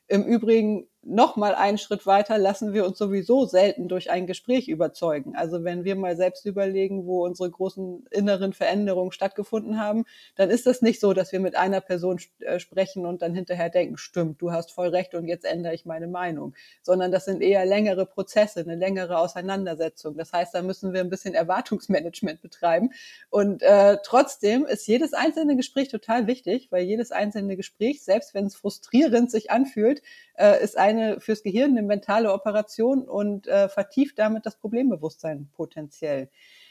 Im 0.10 0.24
Übrigen 0.24 0.88
noch 1.02 1.38
mal 1.38 1.56
einen 1.56 1.78
Schritt 1.78 2.06
weiter 2.06 2.38
lassen 2.38 2.74
wir 2.74 2.86
uns 2.86 2.98
sowieso 2.98 3.46
selten 3.46 3.88
durch 3.88 4.12
ein 4.12 4.28
Gespräch 4.28 4.68
überzeugen. 4.68 5.34
Also 5.36 5.64
wenn 5.64 5.86
wir 5.86 5.96
mal 5.96 6.18
selbst 6.18 6.46
überlegen, 6.46 7.06
wo 7.06 7.26
unsere 7.26 7.50
großen 7.50 8.06
inneren 8.12 8.52
Veränderungen 8.54 9.12
stattgefunden 9.12 9.80
haben, 9.80 10.06
dann 10.36 10.50
ist 10.50 10.66
das 10.66 10.82
nicht 10.82 11.00
so, 11.00 11.14
dass 11.14 11.32
wir 11.32 11.40
mit 11.40 11.56
einer 11.56 11.80
Person 11.80 12.19
äh, 12.40 12.60
sprechen 12.60 13.06
und 13.06 13.22
dann 13.22 13.33
hinterher 13.33 13.69
denken, 13.69 13.98
stimmt, 13.98 14.42
du 14.42 14.52
hast 14.52 14.72
voll 14.72 14.90
recht 14.90 15.16
und 15.16 15.28
jetzt 15.28 15.45
ändere 15.45 15.74
ich 15.74 15.86
meine 15.86 16.07
Meinung, 16.07 16.54
sondern 16.81 17.12
das 17.12 17.26
sind 17.26 17.42
eher 17.42 17.66
längere 17.66 18.06
Prozesse, 18.06 18.60
eine 18.60 18.76
längere 18.76 19.19
Auseinandersetzung. 19.19 20.18
Das 20.18 20.33
heißt, 20.33 20.54
da 20.54 20.62
müssen 20.62 20.92
wir 20.94 21.00
ein 21.00 21.10
bisschen 21.10 21.33
Erwartungsmanagement 21.33 22.42
betreiben. 22.42 22.92
Und 23.30 23.64
äh, 23.64 23.98
trotzdem 24.04 24.66
ist 24.66 24.86
jedes 24.86 25.14
einzelne 25.14 25.56
Gespräch 25.56 25.88
total 25.88 26.28
wichtig, 26.28 26.68
weil 26.72 26.83
jedes 26.83 27.12
einzelne 27.12 27.56
Gespräch, 27.56 28.04
selbst 28.04 28.33
wenn 28.33 28.45
es 28.45 28.56
frustrierend 28.56 29.31
sich 29.31 29.50
anfühlt, 29.50 29.99
äh, 30.38 30.64
ist 30.64 30.78
eine 30.78 31.20
fürs 31.20 31.44
Gehirn 31.44 31.72
eine 31.72 31.84
mentale 31.84 32.34
Operation 32.34 33.08
und 33.08 33.48
äh, 33.48 33.70
vertieft 33.70 34.20
damit 34.20 34.46
das 34.46 34.58
Problembewusstsein 34.58 35.50
potenziell. 35.54 36.30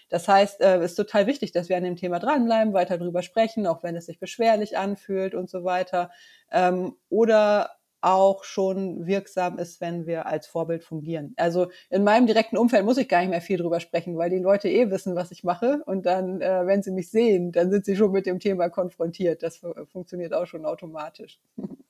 Das 0.08 0.26
heißt, 0.26 0.60
es 0.60 0.66
äh, 0.66 0.84
ist 0.84 0.94
total 0.94 1.26
wichtig, 1.26 1.52
dass 1.52 1.68
wir 1.68 1.76
an 1.76 1.84
dem 1.84 1.96
Thema 1.96 2.18
dranbleiben, 2.18 2.72
weiter 2.72 2.98
drüber 2.98 3.22
sprechen, 3.22 3.66
auch 3.66 3.82
wenn 3.82 3.96
es 3.96 4.06
sich 4.06 4.18
beschwerlich 4.18 4.78
anfühlt 4.78 5.34
und 5.34 5.50
so 5.50 5.64
weiter. 5.64 6.10
Ähm, 6.50 6.96
oder 7.10 7.70
auch 8.00 8.44
schon 8.44 9.06
wirksam 9.06 9.58
ist, 9.58 9.80
wenn 9.80 10.06
wir 10.06 10.26
als 10.26 10.46
Vorbild 10.46 10.84
fungieren. 10.84 11.34
Also 11.36 11.70
in 11.90 12.04
meinem 12.04 12.26
direkten 12.26 12.56
Umfeld 12.56 12.84
muss 12.84 12.96
ich 12.96 13.08
gar 13.08 13.20
nicht 13.20 13.30
mehr 13.30 13.40
viel 13.40 13.58
drüber 13.58 13.80
sprechen, 13.80 14.16
weil 14.16 14.30
die 14.30 14.38
Leute 14.38 14.68
eh 14.68 14.90
wissen, 14.90 15.16
was 15.16 15.32
ich 15.32 15.42
mache. 15.42 15.82
Und 15.84 16.06
dann, 16.06 16.40
äh, 16.40 16.64
wenn 16.66 16.82
sie 16.82 16.92
mich 16.92 17.10
sehen, 17.10 17.52
dann 17.52 17.70
sind 17.70 17.84
sie 17.84 17.96
schon 17.96 18.12
mit 18.12 18.26
dem 18.26 18.38
Thema 18.38 18.68
konfrontiert. 18.70 19.42
Das 19.42 19.60
funktioniert 19.92 20.32
auch 20.32 20.46
schon 20.46 20.64
automatisch. 20.64 21.40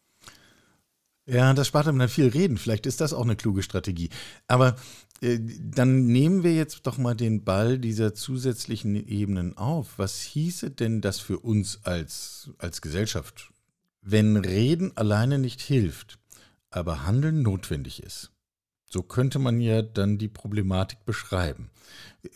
Ja, 1.30 1.52
das 1.52 1.66
spart 1.66 1.86
einem 1.86 1.98
dann 1.98 2.08
viel 2.08 2.28
Reden. 2.28 2.56
Vielleicht 2.56 2.86
ist 2.86 3.02
das 3.02 3.12
auch 3.12 3.24
eine 3.24 3.36
kluge 3.36 3.62
Strategie. 3.62 4.08
Aber 4.46 4.76
äh, 5.20 5.38
dann 5.38 6.06
nehmen 6.06 6.42
wir 6.42 6.54
jetzt 6.54 6.86
doch 6.86 6.96
mal 6.96 7.14
den 7.14 7.44
Ball 7.44 7.78
dieser 7.78 8.14
zusätzlichen 8.14 8.96
Ebenen 8.96 9.54
auf. 9.58 9.98
Was 9.98 10.22
hieße 10.22 10.70
denn 10.70 11.02
das 11.02 11.20
für 11.20 11.38
uns 11.38 11.80
als, 11.84 12.50
als 12.56 12.80
Gesellschaft, 12.80 13.52
wenn 14.00 14.38
Reden 14.38 14.96
alleine 14.96 15.38
nicht 15.38 15.60
hilft, 15.60 16.18
aber 16.70 17.04
Handeln 17.04 17.42
notwendig 17.42 18.02
ist? 18.02 18.30
So 18.86 19.02
könnte 19.02 19.38
man 19.38 19.60
ja 19.60 19.82
dann 19.82 20.16
die 20.16 20.28
Problematik 20.28 21.04
beschreiben. 21.04 21.68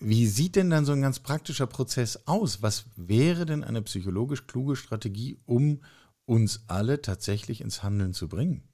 Wie 0.00 0.26
sieht 0.26 0.54
denn 0.54 0.68
dann 0.68 0.84
so 0.84 0.92
ein 0.92 1.00
ganz 1.00 1.20
praktischer 1.20 1.66
Prozess 1.66 2.26
aus? 2.26 2.60
Was 2.60 2.84
wäre 2.96 3.46
denn 3.46 3.64
eine 3.64 3.80
psychologisch 3.80 4.46
kluge 4.46 4.76
Strategie, 4.76 5.38
um 5.46 5.80
uns 6.26 6.64
alle 6.66 7.00
tatsächlich 7.00 7.62
ins 7.62 7.82
Handeln 7.82 8.12
zu 8.12 8.28
bringen? 8.28 8.68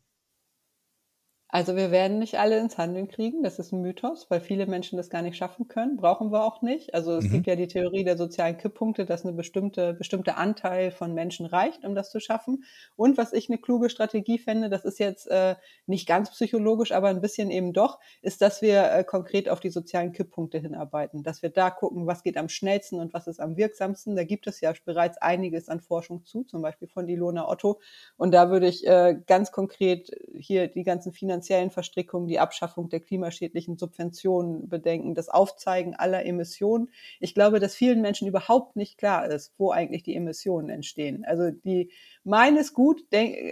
Also 1.50 1.76
wir 1.76 1.90
werden 1.90 2.18
nicht 2.18 2.38
alle 2.38 2.58
ins 2.58 2.76
Handeln 2.76 3.08
kriegen, 3.08 3.42
das 3.42 3.58
ist 3.58 3.72
ein 3.72 3.80
Mythos, 3.80 4.26
weil 4.28 4.40
viele 4.40 4.66
Menschen 4.66 4.98
das 4.98 5.08
gar 5.08 5.22
nicht 5.22 5.38
schaffen 5.38 5.66
können, 5.66 5.96
brauchen 5.96 6.30
wir 6.30 6.44
auch 6.44 6.60
nicht. 6.60 6.92
Also 6.92 7.12
es 7.16 7.24
mhm. 7.24 7.30
gibt 7.30 7.46
ja 7.46 7.56
die 7.56 7.68
Theorie 7.68 8.04
der 8.04 8.18
sozialen 8.18 8.58
Kipppunkte, 8.58 9.06
dass 9.06 9.24
eine 9.24 9.32
bestimmte 9.32 9.94
bestimmte 9.94 10.36
Anteil 10.36 10.90
von 10.90 11.14
Menschen 11.14 11.46
reicht, 11.46 11.86
um 11.86 11.94
das 11.94 12.10
zu 12.10 12.20
schaffen. 12.20 12.64
Und 12.96 13.16
was 13.16 13.32
ich 13.32 13.48
eine 13.48 13.56
kluge 13.56 13.88
Strategie 13.88 14.38
fände, 14.38 14.68
das 14.68 14.84
ist 14.84 14.98
jetzt 14.98 15.26
äh, 15.30 15.56
nicht 15.86 16.06
ganz 16.06 16.30
psychologisch, 16.30 16.92
aber 16.92 17.08
ein 17.08 17.22
bisschen 17.22 17.50
eben 17.50 17.72
doch, 17.72 17.98
ist, 18.20 18.42
dass 18.42 18.60
wir 18.60 18.92
äh, 18.92 19.02
konkret 19.02 19.48
auf 19.48 19.60
die 19.60 19.70
sozialen 19.70 20.12
Kipppunkte 20.12 20.58
hinarbeiten, 20.58 21.22
dass 21.22 21.40
wir 21.40 21.48
da 21.48 21.70
gucken, 21.70 22.06
was 22.06 22.22
geht 22.22 22.36
am 22.36 22.50
schnellsten 22.50 23.00
und 23.00 23.14
was 23.14 23.26
ist 23.26 23.40
am 23.40 23.56
wirksamsten. 23.56 24.16
Da 24.16 24.24
gibt 24.24 24.46
es 24.48 24.60
ja 24.60 24.74
bereits 24.84 25.16
einiges 25.16 25.70
an 25.70 25.80
Forschung 25.80 26.26
zu, 26.26 26.44
zum 26.44 26.60
Beispiel 26.60 26.88
von 26.88 27.08
Ilona 27.08 27.48
Otto. 27.48 27.80
Und 28.18 28.32
da 28.32 28.50
würde 28.50 28.68
ich 28.68 28.86
äh, 28.86 29.16
ganz 29.26 29.50
konkret 29.50 30.10
hier 30.34 30.68
die 30.68 30.82
ganzen 30.82 31.14
Finanzierungen 31.14 31.37
finanziellen 31.38 31.70
Verstrickungen, 31.70 32.26
die 32.26 32.40
Abschaffung 32.40 32.88
der 32.88 33.00
klimaschädlichen 33.00 33.78
Subventionen 33.78 34.68
bedenken, 34.68 35.14
das 35.14 35.28
Aufzeigen 35.28 35.94
aller 35.94 36.26
Emissionen. 36.26 36.90
Ich 37.20 37.32
glaube, 37.32 37.60
dass 37.60 37.76
vielen 37.76 38.00
Menschen 38.00 38.26
überhaupt 38.26 38.74
nicht 38.74 38.98
klar 38.98 39.26
ist, 39.26 39.52
wo 39.56 39.70
eigentlich 39.70 40.02
die 40.02 40.16
Emissionen 40.16 40.68
entstehen. 40.68 41.24
Also 41.24 41.50
die 41.50 41.92
meinen 42.24 42.56
es 42.56 42.72
gut, 42.72 43.02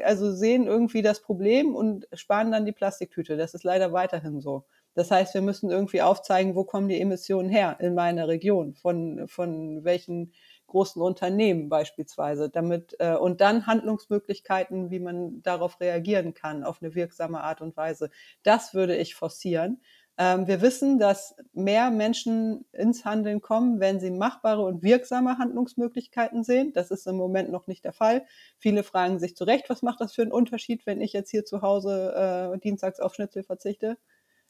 also 0.04 0.32
sehen 0.32 0.66
irgendwie 0.66 1.02
das 1.02 1.20
Problem 1.22 1.76
und 1.76 2.08
sparen 2.12 2.50
dann 2.50 2.66
die 2.66 2.72
Plastiktüte. 2.72 3.36
Das 3.36 3.54
ist 3.54 3.62
leider 3.62 3.92
weiterhin 3.92 4.40
so. 4.40 4.64
Das 4.94 5.10
heißt, 5.10 5.34
wir 5.34 5.42
müssen 5.42 5.70
irgendwie 5.70 6.02
aufzeigen, 6.02 6.56
wo 6.56 6.64
kommen 6.64 6.88
die 6.88 7.00
Emissionen 7.00 7.50
her 7.50 7.76
in 7.80 7.94
meiner 7.94 8.28
Region, 8.28 8.74
von, 8.74 9.28
von 9.28 9.84
welchen 9.84 10.32
großen 10.66 11.00
Unternehmen 11.00 11.68
beispielsweise, 11.68 12.50
damit 12.50 12.96
äh, 12.98 13.14
und 13.14 13.40
dann 13.40 13.66
Handlungsmöglichkeiten, 13.66 14.90
wie 14.90 15.00
man 15.00 15.42
darauf 15.42 15.80
reagieren 15.80 16.34
kann, 16.34 16.64
auf 16.64 16.82
eine 16.82 16.94
wirksame 16.94 17.42
Art 17.42 17.60
und 17.60 17.76
Weise. 17.76 18.10
Das 18.42 18.74
würde 18.74 18.96
ich 18.96 19.14
forcieren. 19.14 19.80
Ähm, 20.18 20.46
wir 20.46 20.62
wissen, 20.62 20.98
dass 20.98 21.36
mehr 21.52 21.90
Menschen 21.90 22.64
ins 22.72 23.04
Handeln 23.04 23.42
kommen, 23.42 23.80
wenn 23.80 24.00
sie 24.00 24.10
machbare 24.10 24.62
und 24.62 24.82
wirksame 24.82 25.36
Handlungsmöglichkeiten 25.36 26.42
sehen. 26.42 26.72
Das 26.72 26.90
ist 26.90 27.06
im 27.06 27.16
Moment 27.16 27.50
noch 27.50 27.66
nicht 27.66 27.84
der 27.84 27.92
Fall. 27.92 28.24
Viele 28.58 28.82
fragen 28.82 29.18
sich 29.18 29.36
zu 29.36 29.44
Recht, 29.44 29.68
was 29.68 29.82
macht 29.82 30.00
das 30.00 30.14
für 30.14 30.22
einen 30.22 30.32
Unterschied, 30.32 30.86
wenn 30.86 31.02
ich 31.02 31.12
jetzt 31.12 31.30
hier 31.30 31.44
zu 31.44 31.60
Hause 31.60 32.54
äh, 32.54 32.58
dienstags 32.58 32.98
auf 32.98 33.14
Schnitzel 33.14 33.42
verzichte? 33.42 33.98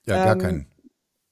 Ja, 0.05 0.25
gar 0.25 0.33
ähm, 0.35 0.39
keinen. 0.39 0.76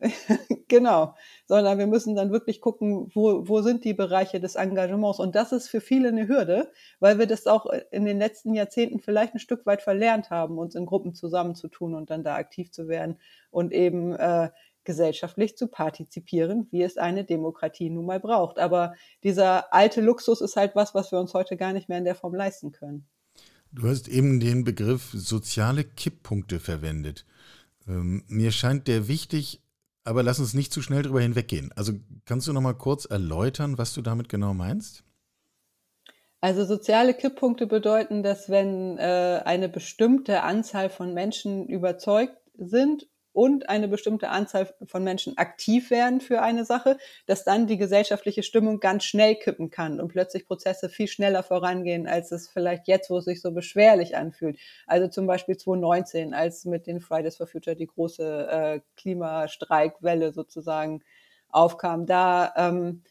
genau, 0.69 1.15
sondern 1.47 1.79
wir 1.79 1.87
müssen 1.87 2.15
dann 2.15 2.31
wirklich 2.31 2.61
gucken, 2.61 3.11
wo, 3.15 3.49
wo 3.49 3.63
sind 3.63 3.85
die 3.85 3.95
Bereiche 3.95 4.41
des 4.41 4.55
Engagements. 4.55 5.19
Und 5.19 5.35
das 5.35 5.53
ist 5.53 5.69
für 5.69 5.81
viele 5.81 6.09
eine 6.09 6.29
Hürde, 6.29 6.71
weil 7.01 7.19
wir 7.19 7.27
das 7.27 7.47
auch 7.47 7.67
in 7.91 8.05
den 8.05 8.19
letzten 8.19 8.55
Jahrzehnten 8.55 9.01
vielleicht 9.01 9.35
ein 9.35 9.39
Stück 9.39 9.67
weit 9.67 9.83
verlernt 9.83 10.31
haben, 10.31 10.59
uns 10.59 10.75
in 10.75 10.87
Gruppen 10.87 11.15
zusammenzutun 11.15 11.95
und 11.95 12.11
dann 12.11 12.25
da 12.25 12.35
aktiv 12.37 12.71
zu 12.71 12.89
werden 12.89 13.19
und 13.51 13.73
eben 13.73 14.15
äh, 14.15 14.51
gesellschaftlich 14.85 15.57
zu 15.57 15.69
partizipieren, 15.69 16.69
wie 16.71 16.83
es 16.83 16.99
eine 16.99 17.25
Demokratie 17.25 17.91
nun 17.91 18.07
mal 18.07 18.21
braucht. 18.21 18.59
Aber 18.59 18.95
dieser 19.23 19.73
alte 19.73 20.01
Luxus 20.01 20.41
ist 20.41 20.57
halt 20.57 20.75
was, 20.75 20.95
was 20.95 21.11
wir 21.11 21.19
uns 21.19 21.35
heute 21.35 21.57
gar 21.57 21.73
nicht 21.73 21.89
mehr 21.89 21.99
in 21.99 22.05
der 22.05 22.15
Form 22.15 22.35
leisten 22.35 22.73
können. 22.73 23.07
Du 23.73 23.89
hast 23.89 24.09
eben 24.09 24.39
den 24.39 24.63
Begriff 24.63 25.11
soziale 25.13 25.83
Kipppunkte 25.83 26.61
verwendet. 26.61 27.25
Ähm, 27.89 28.23
mir 28.29 28.53
scheint 28.53 28.87
der 28.87 29.09
wichtig, 29.09 29.61
aber 30.04 30.23
lass 30.23 30.38
uns 30.38 30.54
nicht 30.54 30.73
zu 30.73 30.82
schnell 30.82 31.02
drüber 31.02 31.20
hinweggehen. 31.20 31.73
Also 31.75 31.94
kannst 32.26 32.46
du 32.46 32.52
noch 32.52 32.61
mal 32.61 32.75
kurz 32.75 33.06
erläutern, 33.06 33.78
was 33.78 33.94
du 33.94 34.02
damit 34.02 34.28
genau 34.28 34.54
meinst? 34.54 35.02
Also 36.40 36.66
soziale 36.66 37.14
Kipppunkte 37.14 37.66
bedeuten, 37.66 38.23
dass 38.23 38.50
wenn 38.50 38.99
äh, 38.99 39.40
eine 39.44 39.70
bestimmte 39.70 40.42
Anzahl 40.42 40.90
von 40.90 41.14
Menschen 41.14 41.66
überzeugt 41.66 42.37
sind 42.54 43.08
und 43.35 43.69
eine 43.69 43.88
bestimmte 43.88 44.29
Anzahl 44.31 44.73
von 44.87 45.05
Menschen 45.05 45.37
aktiv 45.37 45.91
werden 45.91 46.21
für 46.21 46.41
eine 46.41 46.64
Sache, 46.64 46.97
dass 47.26 47.45
dann 47.45 47.67
die 47.67 47.76
gesellschaftliche 47.76 48.45
Stimmung 48.45 48.81
ganz 48.81 49.05
schnell 49.05 49.35
kippen 49.35 49.71
kann 49.71 50.00
und 50.00 50.09
plötzlich 50.09 50.47
Prozesse 50.47 50.88
viel 50.88 51.09
schneller 51.09 51.43
vorangehen, 51.43 52.07
als 52.07 52.31
es 52.31 52.49
vielleicht 52.49 52.87
jetzt, 52.87 53.11
wo 53.11 53.19
es 53.19 53.25
sich 53.25 53.43
so 53.43 53.50
beschwerlich 53.50 54.17
anfühlt. 54.17 54.59
Also 54.87 55.09
zum 55.09 55.26
Beispiel 55.26 55.57
2019, 55.57 56.33
als 56.33 56.64
mit 56.64 56.87
den 56.87 57.00
Fridays 57.00 57.37
for 57.37 57.49
Future 57.49 57.76
die 57.76 57.88
große 57.88 58.49
äh, 58.49 58.81
Klimastreikwelle 58.97 60.33
sozusagen 60.33 61.03
aufkam. 61.49 62.07
Da 62.07 62.53
ähm, 62.57 63.03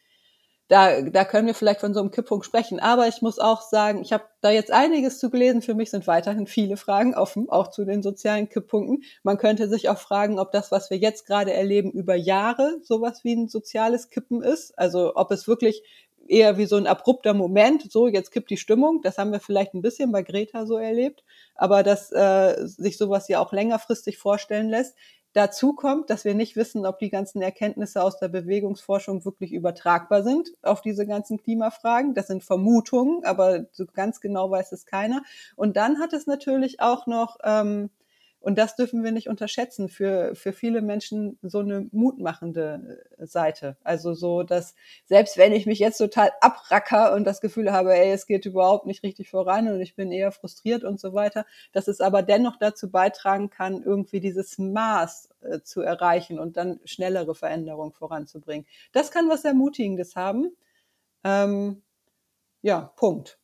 da, 0.73 1.01
da 1.03 1.23
können 1.23 1.45
wir 1.45 1.53
vielleicht 1.53 1.81
von 1.81 1.93
so 1.93 1.99
einem 1.99 2.09
Kipppunkt 2.09 2.47
sprechen. 2.47 2.79
Aber 2.79 3.07
ich 3.07 3.21
muss 3.21 3.37
auch 3.37 3.61
sagen, 3.61 4.01
ich 4.01 4.11
habe 4.11 4.23
da 4.41 4.49
jetzt 4.49 4.71
einiges 4.71 5.19
zu 5.19 5.29
gelesen. 5.29 5.61
Für 5.61 5.75
mich 5.75 5.91
sind 5.91 6.07
weiterhin 6.07 6.47
viele 6.47 6.77
Fragen 6.77 7.13
offen, 7.13 7.47
auch 7.47 7.67
zu 7.69 7.85
den 7.85 8.01
sozialen 8.01 8.49
Kipppunkten. 8.49 9.03
Man 9.21 9.37
könnte 9.37 9.69
sich 9.69 9.87
auch 9.89 9.99
fragen, 9.99 10.39
ob 10.39 10.51
das, 10.51 10.71
was 10.71 10.89
wir 10.89 10.97
jetzt 10.97 11.27
gerade 11.27 11.53
erleben, 11.53 11.91
über 11.91 12.15
Jahre 12.15 12.79
sowas 12.81 13.23
wie 13.23 13.35
ein 13.35 13.49
soziales 13.49 14.09
Kippen 14.09 14.41
ist. 14.41 14.75
Also 14.75 15.15
ob 15.15 15.29
es 15.29 15.47
wirklich 15.47 15.83
eher 16.27 16.57
wie 16.57 16.65
so 16.65 16.77
ein 16.77 16.87
abrupter 16.87 17.35
Moment, 17.35 17.91
so 17.91 18.07
jetzt 18.07 18.31
kippt 18.31 18.49
die 18.49 18.57
Stimmung. 18.57 19.01
Das 19.03 19.19
haben 19.19 19.31
wir 19.31 19.41
vielleicht 19.41 19.75
ein 19.75 19.83
bisschen 19.83 20.11
bei 20.11 20.23
Greta 20.23 20.65
so 20.65 20.77
erlebt, 20.77 21.23
aber 21.53 21.83
dass 21.83 22.11
äh, 22.11 22.65
sich 22.65 22.97
sowas 22.97 23.27
ja 23.27 23.39
auch 23.39 23.53
längerfristig 23.53 24.17
vorstellen 24.17 24.69
lässt. 24.69 24.95
Dazu 25.33 25.73
kommt, 25.73 26.11
dass 26.11 26.25
wir 26.25 26.35
nicht 26.35 26.55
wissen, 26.55 26.85
ob 26.85 26.99
die 26.99 27.09
ganzen 27.09 27.41
Erkenntnisse 27.41 28.03
aus 28.03 28.19
der 28.19 28.27
Bewegungsforschung 28.27 29.25
wirklich 29.25 29.51
übertragbar 29.51 30.21
sind 30.21 30.51
auf 30.61 30.81
diese 30.81 31.07
ganzen 31.07 31.37
Klimafragen. 31.37 32.13
Das 32.13 32.27
sind 32.27 32.43
Vermutungen, 32.43 33.25
aber 33.25 33.65
so 33.71 33.85
ganz 33.91 34.21
genau 34.21 34.51
weiß 34.51 34.71
es 34.73 34.85
keiner. 34.85 35.23
Und 35.55 35.75
dann 35.75 35.99
hat 35.99 36.13
es 36.13 36.27
natürlich 36.27 36.81
auch 36.81 37.07
noch 37.07 37.37
ähm, 37.43 37.89
und 38.43 38.57
das 38.57 38.75
dürfen 38.75 39.05
wir 39.05 39.13
nicht 39.13 39.29
unterschätzen. 39.29 39.87
Für, 39.87 40.35
für 40.35 40.51
viele 40.51 40.81
Menschen 40.81 41.39
so 41.41 41.59
eine 41.59 41.87
mutmachende 41.93 43.01
äh, 43.17 43.25
Seite. 43.25 43.77
Also 43.85 44.13
so, 44.13 44.43
dass 44.43 44.75
selbst 45.05 45.37
wenn 45.37 45.53
ich 45.53 45.65
mich 45.65 45.79
jetzt 45.79 45.97
total 45.97 46.29
abracker 46.41 47.13
und 47.13 47.23
das 47.23 47.39
Gefühl 47.39 47.71
habe, 47.71 47.95
ey, 47.95 48.11
es 48.11 48.27
geht 48.27 48.45
überhaupt 48.45 48.85
nicht 48.85 49.01
richtig 49.01 49.29
voran 49.29 49.69
und 49.69 49.79
ich 49.79 49.95
bin 49.95 50.11
eher 50.11 50.33
frustriert 50.33 50.83
und 50.83 50.99
so 50.99 51.13
weiter, 51.13 51.45
dass 51.71 51.87
es 51.87 52.01
aber 52.01 52.21
dennoch 52.21 52.57
dazu 52.57 52.91
beitragen 52.91 53.49
kann, 53.49 53.81
irgendwie 53.81 54.19
dieses 54.19 54.57
Maß 54.57 55.29
äh, 55.39 55.61
zu 55.61 55.79
erreichen 55.79 56.37
und 56.37 56.57
dann 56.57 56.81
schnellere 56.83 57.35
Veränderungen 57.35 57.93
voranzubringen. 57.93 58.67
Das 58.91 59.09
kann 59.09 59.29
was 59.29 59.45
Ermutigendes 59.45 60.17
haben. 60.17 60.51
Ähm, 61.23 61.81
ja, 62.61 62.91
Punkt. 62.97 63.39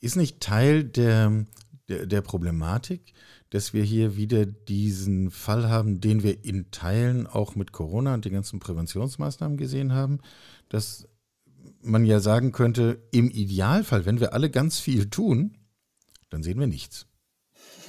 Ist 0.00 0.16
nicht 0.16 0.40
Teil 0.40 0.84
der, 0.84 1.46
der, 1.88 2.04
der 2.04 2.20
Problematik, 2.20 3.14
dass 3.50 3.74
wir 3.74 3.82
hier 3.82 4.16
wieder 4.16 4.46
diesen 4.46 5.30
Fall 5.30 5.68
haben, 5.68 6.00
den 6.00 6.22
wir 6.22 6.44
in 6.44 6.70
Teilen 6.70 7.26
auch 7.26 7.56
mit 7.56 7.72
Corona 7.72 8.14
und 8.14 8.24
den 8.24 8.32
ganzen 8.32 8.60
Präventionsmaßnahmen 8.60 9.56
gesehen 9.56 9.92
haben, 9.92 10.20
dass 10.68 11.08
man 11.82 12.04
ja 12.04 12.20
sagen 12.20 12.52
könnte, 12.52 13.02
im 13.10 13.30
Idealfall, 13.30 14.06
wenn 14.06 14.20
wir 14.20 14.32
alle 14.34 14.50
ganz 14.50 14.78
viel 14.78 15.10
tun, 15.10 15.56
dann 16.30 16.42
sehen 16.42 16.58
wir 16.58 16.66
nichts. 16.66 17.06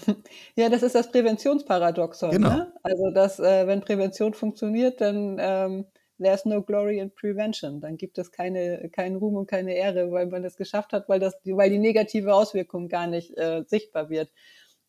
Ja, 0.55 0.67
das 0.67 0.81
ist 0.81 0.95
das 0.95 1.11
Präventionsparadoxon. 1.11 2.31
Genau. 2.31 2.49
Ne? 2.49 2.73
Also, 2.81 3.11
dass 3.11 3.39
äh, 3.39 3.67
wenn 3.67 3.81
Prävention 3.81 4.33
funktioniert, 4.33 4.99
dann 4.99 5.37
ähm, 5.39 5.85
there's 6.19 6.45
no 6.45 6.61
glory 6.61 6.99
in 6.99 7.13
prevention. 7.13 7.79
Dann 7.79 7.97
gibt 7.97 8.17
es 8.17 8.31
keine, 8.31 8.89
keinen 8.89 9.15
Ruhm 9.15 9.35
und 9.35 9.47
keine 9.47 9.75
Ehre, 9.75 10.11
weil 10.11 10.25
man 10.25 10.43
das 10.43 10.57
geschafft 10.57 10.91
hat, 10.93 11.07
weil, 11.07 11.19
das, 11.19 11.35
weil 11.45 11.69
die 11.69 11.77
negative 11.77 12.33
Auswirkung 12.33 12.89
gar 12.89 13.07
nicht 13.07 13.37
äh, 13.37 13.63
sichtbar 13.67 14.09
wird. 14.09 14.31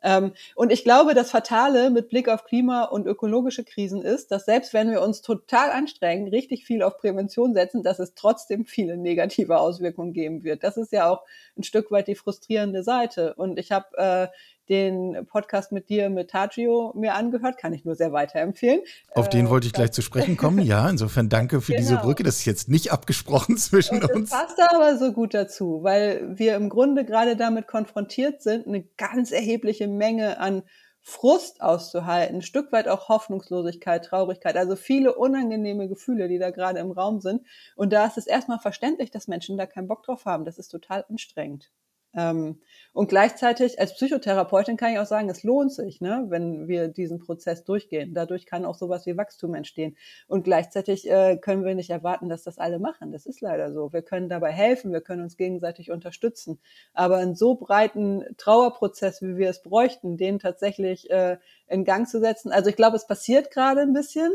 Ähm, 0.02 0.32
und 0.54 0.72
ich 0.72 0.84
glaube, 0.84 1.14
das 1.14 1.30
Fatale 1.30 1.90
mit 1.90 2.08
Blick 2.08 2.28
auf 2.28 2.44
Klima- 2.44 2.84
und 2.84 3.06
ökologische 3.06 3.64
Krisen 3.64 4.02
ist, 4.02 4.30
dass 4.30 4.44
selbst 4.44 4.74
wenn 4.74 4.90
wir 4.90 5.02
uns 5.02 5.22
total 5.22 5.70
anstrengen, 5.70 6.28
richtig 6.28 6.64
viel 6.64 6.82
auf 6.82 6.98
Prävention 6.98 7.54
setzen, 7.54 7.82
dass 7.82 7.98
es 7.98 8.14
trotzdem 8.14 8.64
viele 8.64 8.96
negative 8.96 9.58
Auswirkungen 9.58 10.12
geben 10.12 10.44
wird. 10.44 10.64
Das 10.64 10.76
ist 10.76 10.92
ja 10.92 11.08
auch 11.08 11.24
ein 11.56 11.62
Stück 11.62 11.90
weit 11.90 12.08
die 12.08 12.14
frustrierende 12.14 12.82
Seite. 12.82 13.34
Und 13.34 13.58
ich 13.58 13.72
habe 13.72 13.96
äh, 13.96 14.28
den 14.72 15.26
Podcast 15.26 15.70
mit 15.70 15.90
dir, 15.90 16.08
mit 16.08 16.30
Tagio, 16.30 16.92
mir 16.96 17.14
angehört. 17.14 17.58
Kann 17.58 17.74
ich 17.74 17.84
nur 17.84 17.94
sehr 17.94 18.12
weiterempfehlen. 18.12 18.80
Auf 19.14 19.28
den 19.28 19.50
wollte 19.50 19.66
ich 19.66 19.74
äh, 19.74 19.76
gleich 19.76 19.92
zu 19.92 20.00
sprechen 20.00 20.38
kommen. 20.38 20.60
Ja, 20.60 20.88
insofern 20.88 21.28
danke 21.28 21.60
für 21.60 21.72
genau. 21.72 21.82
diese 21.82 21.96
Brücke. 21.98 22.22
Das 22.22 22.38
ist 22.38 22.46
jetzt 22.46 22.68
nicht 22.70 22.90
abgesprochen 22.90 23.56
zwischen 23.58 24.02
Und 24.02 24.10
uns. 24.10 24.30
Das 24.30 24.40
passt 24.40 24.74
aber 24.74 24.96
so 24.96 25.12
gut 25.12 25.34
dazu, 25.34 25.80
weil 25.82 26.38
wir 26.38 26.56
im 26.56 26.70
Grunde 26.70 27.04
gerade 27.04 27.36
damit 27.36 27.66
konfrontiert 27.66 28.42
sind, 28.42 28.66
eine 28.66 28.82
ganz 28.96 29.30
erhebliche 29.30 29.88
Menge 29.88 30.40
an 30.40 30.62
Frust 31.04 31.60
auszuhalten, 31.60 32.36
ein 32.36 32.42
Stück 32.42 32.72
weit 32.72 32.88
auch 32.88 33.08
Hoffnungslosigkeit, 33.08 34.04
Traurigkeit, 34.04 34.56
also 34.56 34.76
viele 34.76 35.14
unangenehme 35.14 35.88
Gefühle, 35.88 36.28
die 36.28 36.38
da 36.38 36.50
gerade 36.50 36.78
im 36.78 36.92
Raum 36.92 37.20
sind. 37.20 37.42
Und 37.74 37.92
da 37.92 38.06
ist 38.06 38.16
es 38.18 38.26
erstmal 38.26 38.60
verständlich, 38.60 39.10
dass 39.10 39.28
Menschen 39.28 39.58
da 39.58 39.66
keinen 39.66 39.88
Bock 39.88 40.04
drauf 40.04 40.24
haben. 40.24 40.44
Das 40.44 40.58
ist 40.58 40.68
total 40.68 41.04
anstrengend. 41.10 41.70
Ähm, 42.14 42.60
und 42.92 43.08
gleichzeitig 43.08 43.80
als 43.80 43.94
Psychotherapeutin 43.94 44.76
kann 44.76 44.92
ich 44.92 44.98
auch 44.98 45.06
sagen, 45.06 45.30
es 45.30 45.42
lohnt 45.44 45.72
sich, 45.72 46.02
ne, 46.02 46.26
wenn 46.28 46.68
wir 46.68 46.88
diesen 46.88 47.20
Prozess 47.20 47.64
durchgehen. 47.64 48.12
Dadurch 48.12 48.44
kann 48.44 48.66
auch 48.66 48.74
sowas 48.74 49.06
wie 49.06 49.16
Wachstum 49.16 49.54
entstehen. 49.54 49.96
Und 50.28 50.44
gleichzeitig 50.44 51.08
äh, 51.10 51.38
können 51.38 51.64
wir 51.64 51.74
nicht 51.74 51.88
erwarten, 51.88 52.28
dass 52.28 52.42
das 52.42 52.58
alle 52.58 52.78
machen. 52.78 53.12
Das 53.12 53.24
ist 53.24 53.40
leider 53.40 53.72
so. 53.72 53.92
Wir 53.94 54.02
können 54.02 54.28
dabei 54.28 54.52
helfen, 54.52 54.92
wir 54.92 55.00
können 55.00 55.22
uns 55.22 55.38
gegenseitig 55.38 55.90
unterstützen. 55.90 56.60
Aber 56.92 57.16
einen 57.16 57.34
so 57.34 57.54
breiten 57.54 58.24
Trauerprozess, 58.36 59.22
wie 59.22 59.36
wir 59.38 59.48
es 59.48 59.62
bräuchten, 59.62 60.18
den 60.18 60.38
tatsächlich 60.38 61.10
äh, 61.10 61.38
in 61.66 61.84
Gang 61.84 62.06
zu 62.06 62.20
setzen. 62.20 62.52
Also 62.52 62.68
ich 62.68 62.76
glaube, 62.76 62.96
es 62.96 63.06
passiert 63.06 63.50
gerade 63.50 63.80
ein 63.80 63.94
bisschen, 63.94 64.30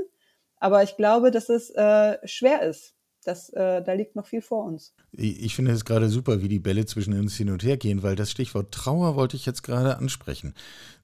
aber 0.59 0.81
ich 0.81 0.97
glaube, 0.97 1.29
dass 1.29 1.49
es 1.49 1.69
äh, 1.69 2.17
schwer 2.25 2.63
ist 2.63 2.96
das, 3.27 3.49
äh, 3.49 3.83
da 3.83 3.93
liegt 3.93 4.15
noch 4.15 4.25
viel 4.25 4.41
vor 4.41 4.65
uns. 4.65 4.93
Ich 5.11 5.55
finde 5.55 5.71
es 5.71 5.85
gerade 5.85 6.09
super, 6.09 6.41
wie 6.41 6.47
die 6.47 6.59
Bälle 6.59 6.85
zwischen 6.85 7.13
uns 7.19 7.35
hin 7.35 7.49
und 7.49 7.63
her 7.63 7.77
gehen, 7.77 8.01
weil 8.03 8.15
das 8.15 8.31
Stichwort 8.31 8.71
Trauer 8.71 9.15
wollte 9.15 9.35
ich 9.35 9.45
jetzt 9.45 9.63
gerade 9.63 9.97
ansprechen. 9.97 10.53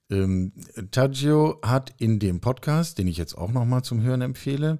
Ähm, 0.09 0.53
Taggio 0.91 1.59
hat 1.61 1.93
in 1.97 2.19
dem 2.19 2.39
Podcast, 2.39 2.97
den 2.97 3.07
ich 3.07 3.17
jetzt 3.17 3.37
auch 3.37 3.51
nochmal 3.51 3.83
zum 3.83 4.01
Hören 4.01 4.21
empfehle, 4.21 4.79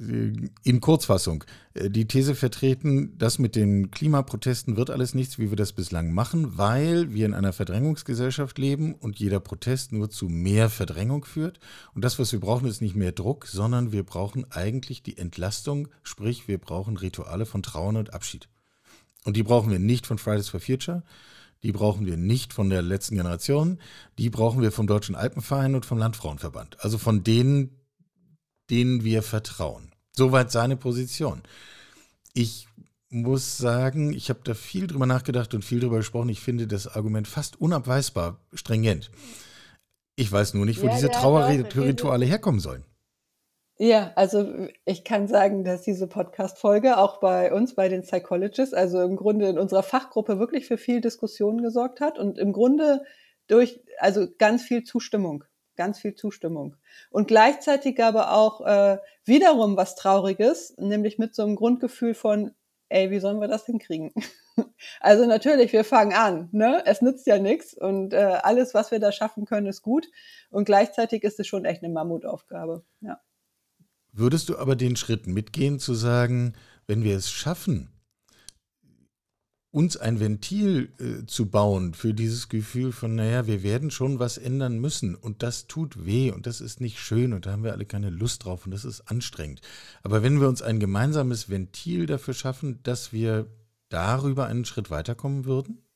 in 0.00 0.80
Kurzfassung 0.80 1.44
äh, 1.74 1.90
die 1.90 2.06
These 2.06 2.34
vertreten, 2.34 3.18
das 3.18 3.38
mit 3.38 3.54
den 3.54 3.90
Klimaprotesten 3.90 4.76
wird 4.76 4.88
alles 4.88 5.14
nichts, 5.14 5.38
wie 5.38 5.50
wir 5.50 5.56
das 5.56 5.72
bislang 5.72 6.12
machen, 6.12 6.56
weil 6.56 7.12
wir 7.12 7.26
in 7.26 7.34
einer 7.34 7.52
Verdrängungsgesellschaft 7.52 8.58
leben 8.58 8.94
und 8.94 9.18
jeder 9.18 9.40
Protest 9.40 9.92
nur 9.92 10.08
zu 10.08 10.28
mehr 10.28 10.70
Verdrängung 10.70 11.24
führt. 11.26 11.60
Und 11.94 12.02
das, 12.02 12.18
was 12.18 12.32
wir 12.32 12.40
brauchen, 12.40 12.66
ist 12.66 12.80
nicht 12.80 12.96
mehr 12.96 13.12
Druck, 13.12 13.46
sondern 13.46 13.92
wir 13.92 14.02
brauchen 14.02 14.50
eigentlich 14.50 15.02
die 15.02 15.18
Entlastung, 15.18 15.88
sprich 16.02 16.48
wir 16.48 16.58
brauchen 16.58 16.96
Rituale 16.96 17.44
von 17.44 17.62
Trauern 17.62 17.96
und 17.96 18.14
Abschied. 18.14 18.48
Und 19.24 19.36
die 19.36 19.42
brauchen 19.42 19.70
wir 19.70 19.78
nicht 19.78 20.06
von 20.06 20.16
Fridays 20.16 20.48
for 20.48 20.60
Future, 20.60 21.02
die 21.62 21.72
brauchen 21.72 22.06
wir 22.06 22.16
nicht 22.16 22.54
von 22.54 22.70
der 22.70 22.80
letzten 22.80 23.16
Generation, 23.16 23.78
die 24.18 24.30
brauchen 24.30 24.62
wir 24.62 24.72
vom 24.72 24.86
Deutschen 24.86 25.14
Alpenverein 25.14 25.74
und 25.74 25.84
vom 25.84 25.98
Landfrauenverband. 25.98 26.82
Also 26.82 26.96
von 26.96 27.22
denen, 27.22 27.76
denen 28.70 29.04
wir 29.04 29.22
vertrauen. 29.22 29.89
Soweit 30.12 30.50
seine 30.50 30.76
Position. 30.76 31.42
Ich 32.34 32.68
muss 33.10 33.58
sagen, 33.58 34.12
ich 34.12 34.30
habe 34.30 34.40
da 34.44 34.54
viel 34.54 34.86
drüber 34.86 35.06
nachgedacht 35.06 35.52
und 35.54 35.64
viel 35.64 35.80
drüber 35.80 35.96
gesprochen. 35.98 36.28
Ich 36.28 36.40
finde 36.40 36.66
das 36.66 36.86
Argument 36.86 37.26
fast 37.26 37.60
unabweisbar 37.60 38.38
stringent. 38.54 39.10
Ich 40.14 40.30
weiß 40.30 40.54
nur 40.54 40.66
nicht, 40.66 40.80
wo 40.80 40.86
ja, 40.86 40.94
diese 40.94 41.10
Trauerrituale 41.10 42.24
herkommen 42.24 42.60
sollen. 42.60 42.84
Ja, 43.78 44.12
also 44.14 44.68
ich 44.84 45.04
kann 45.04 45.26
sagen, 45.26 45.64
dass 45.64 45.82
diese 45.82 46.06
Podcast-Folge 46.06 46.98
auch 46.98 47.18
bei 47.18 47.50
uns, 47.52 47.74
bei 47.74 47.88
den 47.88 48.02
Psychologists, 48.02 48.74
also 48.74 49.00
im 49.00 49.16
Grunde 49.16 49.48
in 49.48 49.58
unserer 49.58 49.82
Fachgruppe 49.82 50.38
wirklich 50.38 50.66
für 50.66 50.76
viel 50.76 51.00
Diskussion 51.00 51.62
gesorgt 51.62 52.00
hat 52.00 52.18
und 52.18 52.38
im 52.38 52.52
Grunde 52.52 53.00
durch, 53.46 53.80
also 53.98 54.26
ganz 54.38 54.62
viel 54.62 54.84
Zustimmung 54.84 55.44
ganz 55.80 55.98
viel 55.98 56.14
Zustimmung. 56.14 56.76
Und 57.10 57.28
gleichzeitig 57.28 58.02
aber 58.04 58.34
auch 58.34 58.60
äh, 58.66 58.98
wiederum 59.24 59.78
was 59.78 59.96
Trauriges, 59.96 60.76
nämlich 60.76 61.18
mit 61.18 61.34
so 61.34 61.42
einem 61.42 61.56
Grundgefühl 61.56 62.12
von, 62.12 62.50
ey, 62.90 63.10
wie 63.10 63.18
sollen 63.18 63.40
wir 63.40 63.48
das 63.48 63.64
hinkriegen? 63.64 64.12
also 65.00 65.24
natürlich, 65.24 65.72
wir 65.72 65.84
fangen 65.84 66.12
an, 66.12 66.50
ne? 66.52 66.82
Es 66.84 67.00
nützt 67.00 67.26
ja 67.26 67.38
nichts 67.38 67.72
und 67.72 68.12
äh, 68.12 68.40
alles, 68.42 68.74
was 68.74 68.90
wir 68.90 68.98
da 68.98 69.10
schaffen 69.10 69.46
können, 69.46 69.68
ist 69.68 69.80
gut. 69.80 70.06
Und 70.50 70.66
gleichzeitig 70.66 71.24
ist 71.24 71.40
es 71.40 71.46
schon 71.46 71.64
echt 71.64 71.82
eine 71.82 71.94
Mammutaufgabe. 71.94 72.84
Ja. 73.00 73.18
Würdest 74.12 74.50
du 74.50 74.58
aber 74.58 74.76
den 74.76 74.96
Schritt 74.96 75.26
mitgehen, 75.26 75.78
zu 75.78 75.94
sagen, 75.94 76.52
wenn 76.86 77.04
wir 77.04 77.16
es 77.16 77.30
schaffen, 77.30 77.88
uns 79.72 79.96
ein 79.96 80.18
Ventil 80.18 80.92
äh, 80.98 81.26
zu 81.26 81.48
bauen 81.48 81.94
für 81.94 82.12
dieses 82.12 82.48
Gefühl 82.48 82.90
von, 82.90 83.14
naja, 83.14 83.46
wir 83.46 83.62
werden 83.62 83.90
schon 83.90 84.18
was 84.18 84.36
ändern 84.36 84.78
müssen 84.78 85.14
und 85.14 85.42
das 85.44 85.66
tut 85.68 86.04
weh 86.04 86.32
und 86.32 86.46
das 86.46 86.60
ist 86.60 86.80
nicht 86.80 86.98
schön 86.98 87.32
und 87.32 87.46
da 87.46 87.52
haben 87.52 87.62
wir 87.62 87.72
alle 87.72 87.86
keine 87.86 88.10
Lust 88.10 88.44
drauf 88.44 88.64
und 88.64 88.72
das 88.72 88.84
ist 88.84 89.02
anstrengend. 89.02 89.60
Aber 90.02 90.22
wenn 90.24 90.40
wir 90.40 90.48
uns 90.48 90.60
ein 90.60 90.80
gemeinsames 90.80 91.48
Ventil 91.48 92.06
dafür 92.06 92.34
schaffen, 92.34 92.80
dass 92.82 93.12
wir 93.12 93.46
darüber 93.90 94.46
einen 94.46 94.64
Schritt 94.64 94.90
weiterkommen 94.90 95.44
würden? 95.44 95.86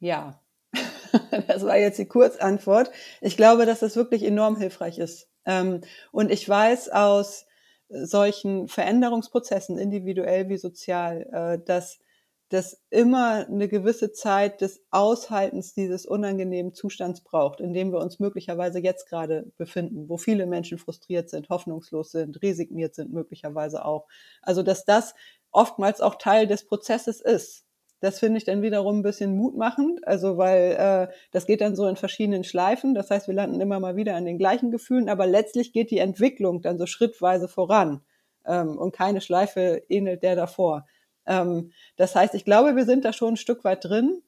Ja, 0.00 0.42
das 1.46 1.64
war 1.64 1.76
jetzt 1.76 1.98
die 1.98 2.06
Kurzantwort. 2.06 2.90
Ich 3.20 3.36
glaube, 3.36 3.64
dass 3.64 3.78
das 3.78 3.94
wirklich 3.94 4.24
enorm 4.24 4.56
hilfreich 4.56 4.98
ist. 4.98 5.28
Ähm, 5.44 5.82
und 6.10 6.32
ich 6.32 6.48
weiß 6.48 6.88
aus 6.90 7.46
solchen 7.88 8.66
Veränderungsprozessen, 8.66 9.78
individuell 9.78 10.48
wie 10.48 10.58
sozial, 10.58 11.26
äh, 11.32 11.64
dass 11.64 12.00
das 12.48 12.80
immer 12.88 13.46
eine 13.46 13.68
gewisse 13.68 14.12
Zeit 14.12 14.62
des 14.62 14.82
Aushaltens 14.90 15.74
dieses 15.74 16.06
unangenehmen 16.06 16.72
Zustands 16.72 17.22
braucht, 17.22 17.60
in 17.60 17.74
dem 17.74 17.92
wir 17.92 18.00
uns 18.00 18.20
möglicherweise 18.20 18.78
jetzt 18.78 19.08
gerade 19.08 19.50
befinden, 19.58 20.08
wo 20.08 20.16
viele 20.16 20.46
Menschen 20.46 20.78
frustriert 20.78 21.28
sind, 21.28 21.50
hoffnungslos 21.50 22.10
sind, 22.10 22.42
resigniert 22.42 22.94
sind 22.94 23.12
möglicherweise 23.12 23.84
auch. 23.84 24.06
Also 24.40 24.62
dass 24.62 24.84
das 24.84 25.14
oftmals 25.50 26.00
auch 26.00 26.14
Teil 26.16 26.46
des 26.46 26.66
Prozesses 26.66 27.20
ist. 27.20 27.64
Das 28.00 28.20
finde 28.20 28.38
ich 28.38 28.44
dann 28.44 28.62
wiederum 28.62 29.00
ein 29.00 29.02
bisschen 29.02 29.36
mutmachend, 29.36 30.06
also 30.06 30.38
weil 30.38 30.76
äh, 30.78 31.14
das 31.32 31.46
geht 31.46 31.60
dann 31.60 31.74
so 31.74 31.86
in 31.88 31.96
verschiedenen 31.96 32.44
Schleifen. 32.44 32.94
Das 32.94 33.10
heißt, 33.10 33.26
wir 33.26 33.34
landen 33.34 33.60
immer 33.60 33.80
mal 33.80 33.96
wieder 33.96 34.14
an 34.14 34.24
den 34.24 34.38
gleichen 34.38 34.70
Gefühlen, 34.70 35.08
aber 35.08 35.26
letztlich 35.26 35.72
geht 35.72 35.90
die 35.90 35.98
Entwicklung 35.98 36.62
dann 36.62 36.78
so 36.78 36.86
schrittweise 36.86 37.48
voran 37.48 38.02
ähm, 38.46 38.78
und 38.78 38.92
keine 38.92 39.20
Schleife 39.20 39.82
ähnelt 39.88 40.22
der 40.22 40.36
davor. 40.36 40.86
Ähm, 41.28 41.70
das 41.96 42.16
heißt, 42.16 42.34
ich 42.34 42.44
glaube, 42.44 42.74
wir 42.74 42.84
sind 42.84 43.04
da 43.04 43.12
schon 43.12 43.34
ein 43.34 43.36
Stück 43.36 43.62
weit 43.62 43.84
drin. 43.84 44.22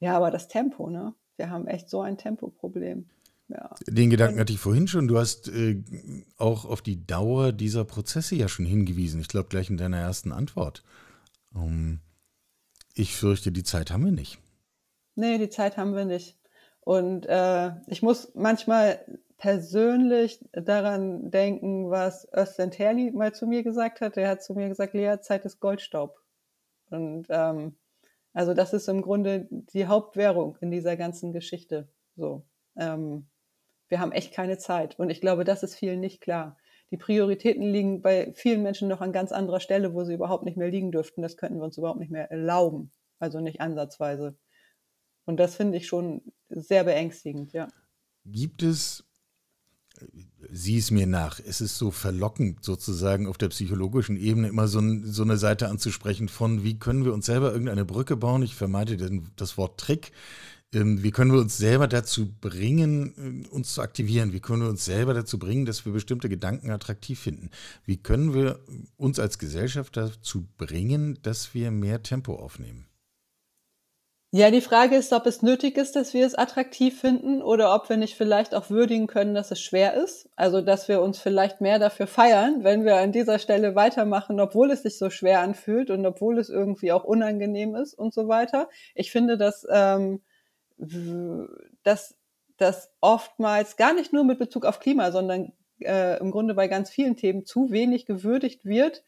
Ja, 0.00 0.16
aber 0.16 0.30
das 0.30 0.48
Tempo, 0.48 0.90
ne? 0.90 1.14
Wir 1.36 1.48
haben 1.50 1.66
echt 1.66 1.88
so 1.88 2.00
ein 2.00 2.18
Tempoproblem. 2.18 3.08
Ja. 3.48 3.74
Den 3.86 4.10
Gedanken 4.10 4.40
hatte 4.40 4.52
ich 4.52 4.58
vorhin 4.58 4.88
schon. 4.88 5.06
Du 5.06 5.18
hast 5.18 5.48
äh, 5.48 5.82
auch 6.36 6.64
auf 6.64 6.82
die 6.82 7.06
Dauer 7.06 7.52
dieser 7.52 7.84
Prozesse 7.84 8.34
ja 8.34 8.48
schon 8.48 8.66
hingewiesen. 8.66 9.20
Ich 9.20 9.28
glaube, 9.28 9.48
gleich 9.48 9.70
in 9.70 9.76
deiner 9.76 9.98
ersten 9.98 10.32
Antwort. 10.32 10.82
Um, 11.54 11.62
ähm, 11.62 12.00
ich 12.94 13.14
fürchte, 13.14 13.52
die 13.52 13.62
Zeit 13.62 13.90
haben 13.90 14.04
wir 14.04 14.12
nicht. 14.12 14.38
Nee, 15.14 15.38
die 15.38 15.50
Zeit 15.50 15.76
haben 15.76 15.94
wir 15.94 16.06
nicht. 16.06 16.38
Und 16.80 17.26
äh, 17.26 17.72
ich 17.86 18.02
muss 18.02 18.32
manchmal 18.34 18.98
persönlich 19.38 20.44
daran 20.52 21.30
denken, 21.30 21.90
was 21.90 22.26
Özlem 22.34 22.70
Terli 22.70 23.10
mal 23.10 23.34
zu 23.34 23.46
mir 23.46 23.62
gesagt 23.62 24.00
hat. 24.00 24.16
Er 24.16 24.28
hat 24.30 24.42
zu 24.42 24.54
mir 24.54 24.68
gesagt, 24.68 24.94
Lea, 24.94 25.16
Zeit 25.20 25.44
ist 25.44 25.60
Goldstaub. 25.60 26.18
Und 26.90 27.26
ähm, 27.28 27.76
also 28.32 28.54
das 28.54 28.72
ist 28.72 28.88
im 28.88 29.02
Grunde 29.02 29.46
die 29.50 29.86
Hauptwährung 29.86 30.56
in 30.60 30.70
dieser 30.70 30.96
ganzen 30.96 31.32
Geschichte. 31.32 31.88
So, 32.16 32.46
ähm, 32.76 33.26
wir 33.88 34.00
haben 34.00 34.12
echt 34.12 34.32
keine 34.32 34.58
Zeit. 34.58 34.98
Und 34.98 35.10
ich 35.10 35.20
glaube, 35.20 35.44
das 35.44 35.62
ist 35.62 35.74
vielen 35.74 36.00
nicht 36.00 36.20
klar. 36.20 36.56
Die 36.90 36.96
Prioritäten 36.96 37.64
liegen 37.64 38.02
bei 38.02 38.32
vielen 38.34 38.62
Menschen 38.62 38.88
noch 38.88 39.00
an 39.00 39.12
ganz 39.12 39.32
anderer 39.32 39.60
Stelle, 39.60 39.94
wo 39.94 40.04
sie 40.04 40.14
überhaupt 40.14 40.44
nicht 40.44 40.56
mehr 40.56 40.70
liegen 40.70 40.92
dürften. 40.92 41.22
Das 41.22 41.36
könnten 41.36 41.58
wir 41.58 41.64
uns 41.64 41.78
überhaupt 41.78 41.98
nicht 41.98 42.12
mehr 42.12 42.30
erlauben. 42.30 42.92
Also 43.18 43.40
nicht 43.40 43.60
ansatzweise. 43.60 44.36
Und 45.24 45.38
das 45.38 45.56
finde 45.56 45.78
ich 45.78 45.86
schon 45.86 46.22
sehr 46.48 46.84
beängstigend, 46.84 47.52
ja. 47.52 47.68
Gibt 48.24 48.62
es 48.62 49.05
sieh 50.50 50.78
es 50.78 50.90
mir 50.90 51.06
nach. 51.06 51.40
Es 51.44 51.60
ist 51.60 51.78
so 51.78 51.90
verlockend, 51.90 52.64
sozusagen 52.64 53.26
auf 53.26 53.38
der 53.38 53.48
psychologischen 53.48 54.16
Ebene 54.16 54.48
immer 54.48 54.68
so, 54.68 54.78
ein, 54.78 55.04
so, 55.04 55.22
eine 55.22 55.36
Seite 55.36 55.68
anzusprechen 55.68 56.28
von, 56.28 56.64
wie 56.64 56.78
können 56.78 57.04
wir 57.04 57.12
uns 57.12 57.26
selber 57.26 57.52
irgendeine 57.52 57.84
Brücke 57.84 58.16
bauen? 58.16 58.42
Ich 58.42 58.54
vermeide 58.54 58.96
den, 58.96 59.28
das 59.36 59.56
Wort 59.58 59.78
Trick. 59.78 60.12
Ähm, 60.72 61.02
wie 61.02 61.10
können 61.10 61.32
wir 61.32 61.40
uns 61.40 61.56
selber 61.56 61.88
dazu 61.88 62.32
bringen, 62.40 63.44
äh, 63.46 63.48
uns 63.48 63.74
zu 63.74 63.82
aktivieren? 63.82 64.32
Wie 64.32 64.40
können 64.40 64.62
wir 64.62 64.68
uns 64.68 64.84
selber 64.84 65.14
dazu 65.14 65.38
bringen, 65.38 65.64
dass 65.64 65.84
wir 65.84 65.92
bestimmte 65.92 66.28
Gedanken 66.28 66.70
attraktiv 66.70 67.18
finden? 67.18 67.50
Wie 67.84 67.96
können 67.96 68.34
wir 68.34 68.60
uns 68.96 69.18
als 69.18 69.38
Gesellschaft 69.38 69.96
dazu 69.96 70.46
bringen, 70.58 71.18
dass 71.22 71.54
wir 71.54 71.70
mehr 71.70 72.02
Tempo 72.02 72.34
aufnehmen? 72.34 72.85
Ja, 74.36 74.50
die 74.50 74.60
Frage 74.60 74.96
ist, 74.96 75.14
ob 75.14 75.24
es 75.24 75.40
nötig 75.40 75.78
ist, 75.78 75.96
dass 75.96 76.12
wir 76.12 76.26
es 76.26 76.34
attraktiv 76.34 77.00
finden 77.00 77.40
oder 77.40 77.74
ob 77.74 77.88
wir 77.88 77.96
nicht 77.96 78.16
vielleicht 78.16 78.54
auch 78.54 78.68
würdigen 78.68 79.06
können, 79.06 79.34
dass 79.34 79.50
es 79.50 79.62
schwer 79.62 79.94
ist. 79.94 80.28
Also, 80.36 80.60
dass 80.60 80.88
wir 80.88 81.00
uns 81.00 81.18
vielleicht 81.18 81.62
mehr 81.62 81.78
dafür 81.78 82.06
feiern, 82.06 82.62
wenn 82.62 82.84
wir 82.84 82.96
an 82.96 83.12
dieser 83.12 83.38
Stelle 83.38 83.74
weitermachen, 83.74 84.38
obwohl 84.38 84.70
es 84.70 84.82
sich 84.82 84.98
so 84.98 85.08
schwer 85.08 85.40
anfühlt 85.40 85.88
und 85.88 86.04
obwohl 86.04 86.38
es 86.38 86.50
irgendwie 86.50 86.92
auch 86.92 87.04
unangenehm 87.04 87.74
ist 87.76 87.94
und 87.94 88.12
so 88.12 88.28
weiter. 88.28 88.68
Ich 88.94 89.10
finde, 89.10 89.38
dass, 89.38 89.66
ähm, 89.70 90.20
dass 91.82 92.14
das 92.58 92.92
oftmals 93.00 93.78
gar 93.78 93.94
nicht 93.94 94.12
nur 94.12 94.24
mit 94.24 94.38
Bezug 94.38 94.66
auf 94.66 94.80
Klima, 94.80 95.12
sondern 95.12 95.54
äh, 95.80 96.20
im 96.20 96.30
Grunde 96.30 96.52
bei 96.52 96.68
ganz 96.68 96.90
vielen 96.90 97.16
Themen 97.16 97.46
zu 97.46 97.70
wenig 97.70 98.04
gewürdigt 98.04 98.66
wird, 98.66 99.02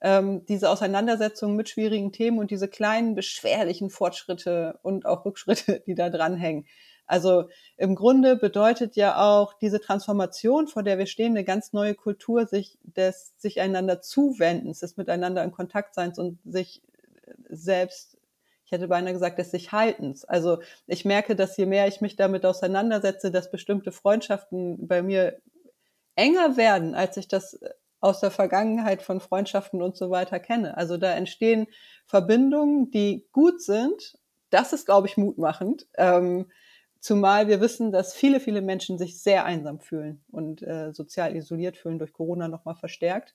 ähm, 0.00 0.44
diese 0.46 0.70
Auseinandersetzung 0.70 1.56
mit 1.56 1.68
schwierigen 1.68 2.12
Themen 2.12 2.38
und 2.38 2.50
diese 2.50 2.68
kleinen 2.68 3.14
beschwerlichen 3.14 3.90
Fortschritte 3.90 4.78
und 4.82 5.06
auch 5.06 5.24
Rückschritte, 5.24 5.80
die 5.86 5.94
da 5.94 6.10
dranhängen. 6.10 6.66
Also 7.06 7.48
im 7.76 7.96
Grunde 7.96 8.36
bedeutet 8.36 8.94
ja 8.94 9.20
auch 9.20 9.54
diese 9.54 9.80
Transformation, 9.80 10.68
vor 10.68 10.84
der 10.84 10.96
wir 10.96 11.06
stehen, 11.06 11.32
eine 11.32 11.44
ganz 11.44 11.72
neue 11.72 11.94
Kultur 11.96 12.46
sich 12.46 12.78
des 12.82 13.32
sich 13.36 13.60
einander 13.60 14.00
zuwendens, 14.00 14.78
des 14.78 14.96
miteinander 14.96 15.42
in 15.42 15.50
Kontakt 15.50 15.94
seins 15.94 16.18
und 16.20 16.38
sich 16.44 16.82
selbst 17.48 18.16
ich 18.70 18.72
hätte 18.72 18.86
beinahe 18.86 19.12
gesagt, 19.12 19.36
des 19.40 19.50
sich 19.50 19.72
Haltens. 19.72 20.24
Also 20.24 20.58
ich 20.86 21.04
merke, 21.04 21.34
dass 21.34 21.56
je 21.56 21.66
mehr 21.66 21.88
ich 21.88 22.00
mich 22.00 22.14
damit 22.14 22.46
auseinandersetze, 22.46 23.32
dass 23.32 23.50
bestimmte 23.50 23.90
Freundschaften 23.90 24.86
bei 24.86 25.02
mir 25.02 25.40
enger 26.14 26.56
werden, 26.56 26.94
als 26.94 27.16
ich 27.16 27.26
das 27.26 27.58
aus 28.00 28.20
der 28.20 28.30
Vergangenheit 28.30 29.02
von 29.02 29.20
Freundschaften 29.20 29.82
und 29.82 29.96
so 29.96 30.10
weiter 30.10 30.40
kenne. 30.40 30.76
Also 30.76 30.96
da 30.96 31.12
entstehen 31.12 31.66
Verbindungen, 32.06 32.90
die 32.90 33.28
gut 33.32 33.62
sind. 33.62 34.18
Das 34.50 34.72
ist, 34.72 34.86
glaube 34.86 35.06
ich, 35.06 35.16
mutmachend. 35.16 35.86
Ähm, 35.96 36.50
zumal 36.98 37.48
wir 37.48 37.60
wissen, 37.60 37.92
dass 37.92 38.14
viele, 38.14 38.40
viele 38.40 38.62
Menschen 38.62 38.98
sich 38.98 39.22
sehr 39.22 39.44
einsam 39.44 39.80
fühlen 39.80 40.24
und 40.30 40.62
äh, 40.62 40.92
sozial 40.92 41.36
isoliert 41.36 41.76
fühlen, 41.76 41.98
durch 41.98 42.12
Corona 42.12 42.48
nochmal 42.48 42.76
verstärkt. 42.76 43.34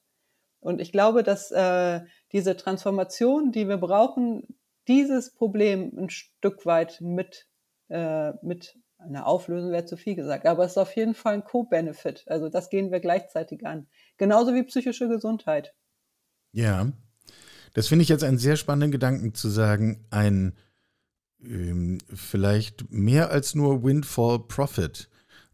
Und 0.60 0.82
ich 0.82 0.92
glaube, 0.92 1.22
dass 1.22 1.52
äh, 1.52 2.02
diese 2.32 2.58
Transformation, 2.58 3.52
die 3.52 3.68
wir 3.68 3.78
brauchen, 3.78 4.58
dieses 4.88 5.34
Problem 5.34 5.94
ein 5.98 6.10
Stück 6.10 6.66
weit 6.66 7.02
mit, 7.02 7.48
äh, 7.90 8.34
mit 8.42 8.76
eine 9.08 9.26
Auflösung 9.26 9.72
wäre 9.72 9.86
zu 9.86 9.98
viel 9.98 10.16
gesagt, 10.16 10.46
aber 10.46 10.66
es 10.66 10.72
ist 10.72 10.78
auf 10.78 10.96
jeden 10.96 11.14
Fall 11.14 11.36
ein 11.36 11.44
Co-Benefit. 11.44 12.26
Also 12.28 12.50
das 12.50 12.70
gehen 12.70 12.92
wir 12.92 13.00
gleichzeitig 13.00 13.66
an. 13.66 13.88
Genauso 14.18 14.54
wie 14.54 14.64
psychische 14.64 15.08
Gesundheit. 15.08 15.74
Ja, 16.52 16.92
das 17.74 17.88
finde 17.88 18.04
ich 18.04 18.10
jetzt 18.10 18.24
einen 18.24 18.38
sehr 18.38 18.56
spannenden 18.56 18.92
Gedanken 18.92 19.34
zu 19.34 19.50
sagen, 19.50 20.06
ein 20.10 20.56
ähm, 21.44 22.00
vielleicht 22.14 22.92
mehr 22.92 23.30
als 23.32 23.56
nur 23.56 23.84
Windfall 23.84 24.40
Profit. 24.40 25.10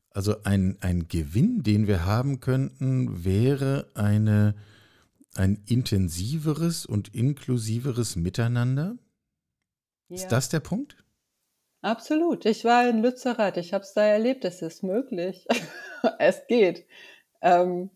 Also 0.09 0.43
ein, 0.43 0.77
ein 0.81 1.07
Gewinn, 1.07 1.63
den 1.63 1.87
wir 1.87 2.05
haben 2.05 2.39
könnten, 2.39 3.23
wäre 3.23 3.89
eine, 3.95 4.55
ein 5.35 5.63
intensiveres 5.65 6.85
und 6.85 7.13
inklusiveres 7.15 8.15
Miteinander. 8.17 8.97
Ja. 10.09 10.17
Ist 10.17 10.27
das 10.27 10.49
der 10.49 10.59
Punkt? 10.59 11.00
Absolut. 11.83 12.45
Ich 12.45 12.63
war 12.63 12.87
in 12.87 13.01
Lützerath. 13.01 13.57
Ich 13.57 13.73
habe 13.73 13.83
es 13.83 13.93
da 13.93 14.03
erlebt. 14.03 14.45
Es 14.45 14.61
ist 14.61 14.83
möglich. 14.83 15.47
es 16.19 16.45
geht. 16.47 16.85
Ähm, 17.41 17.89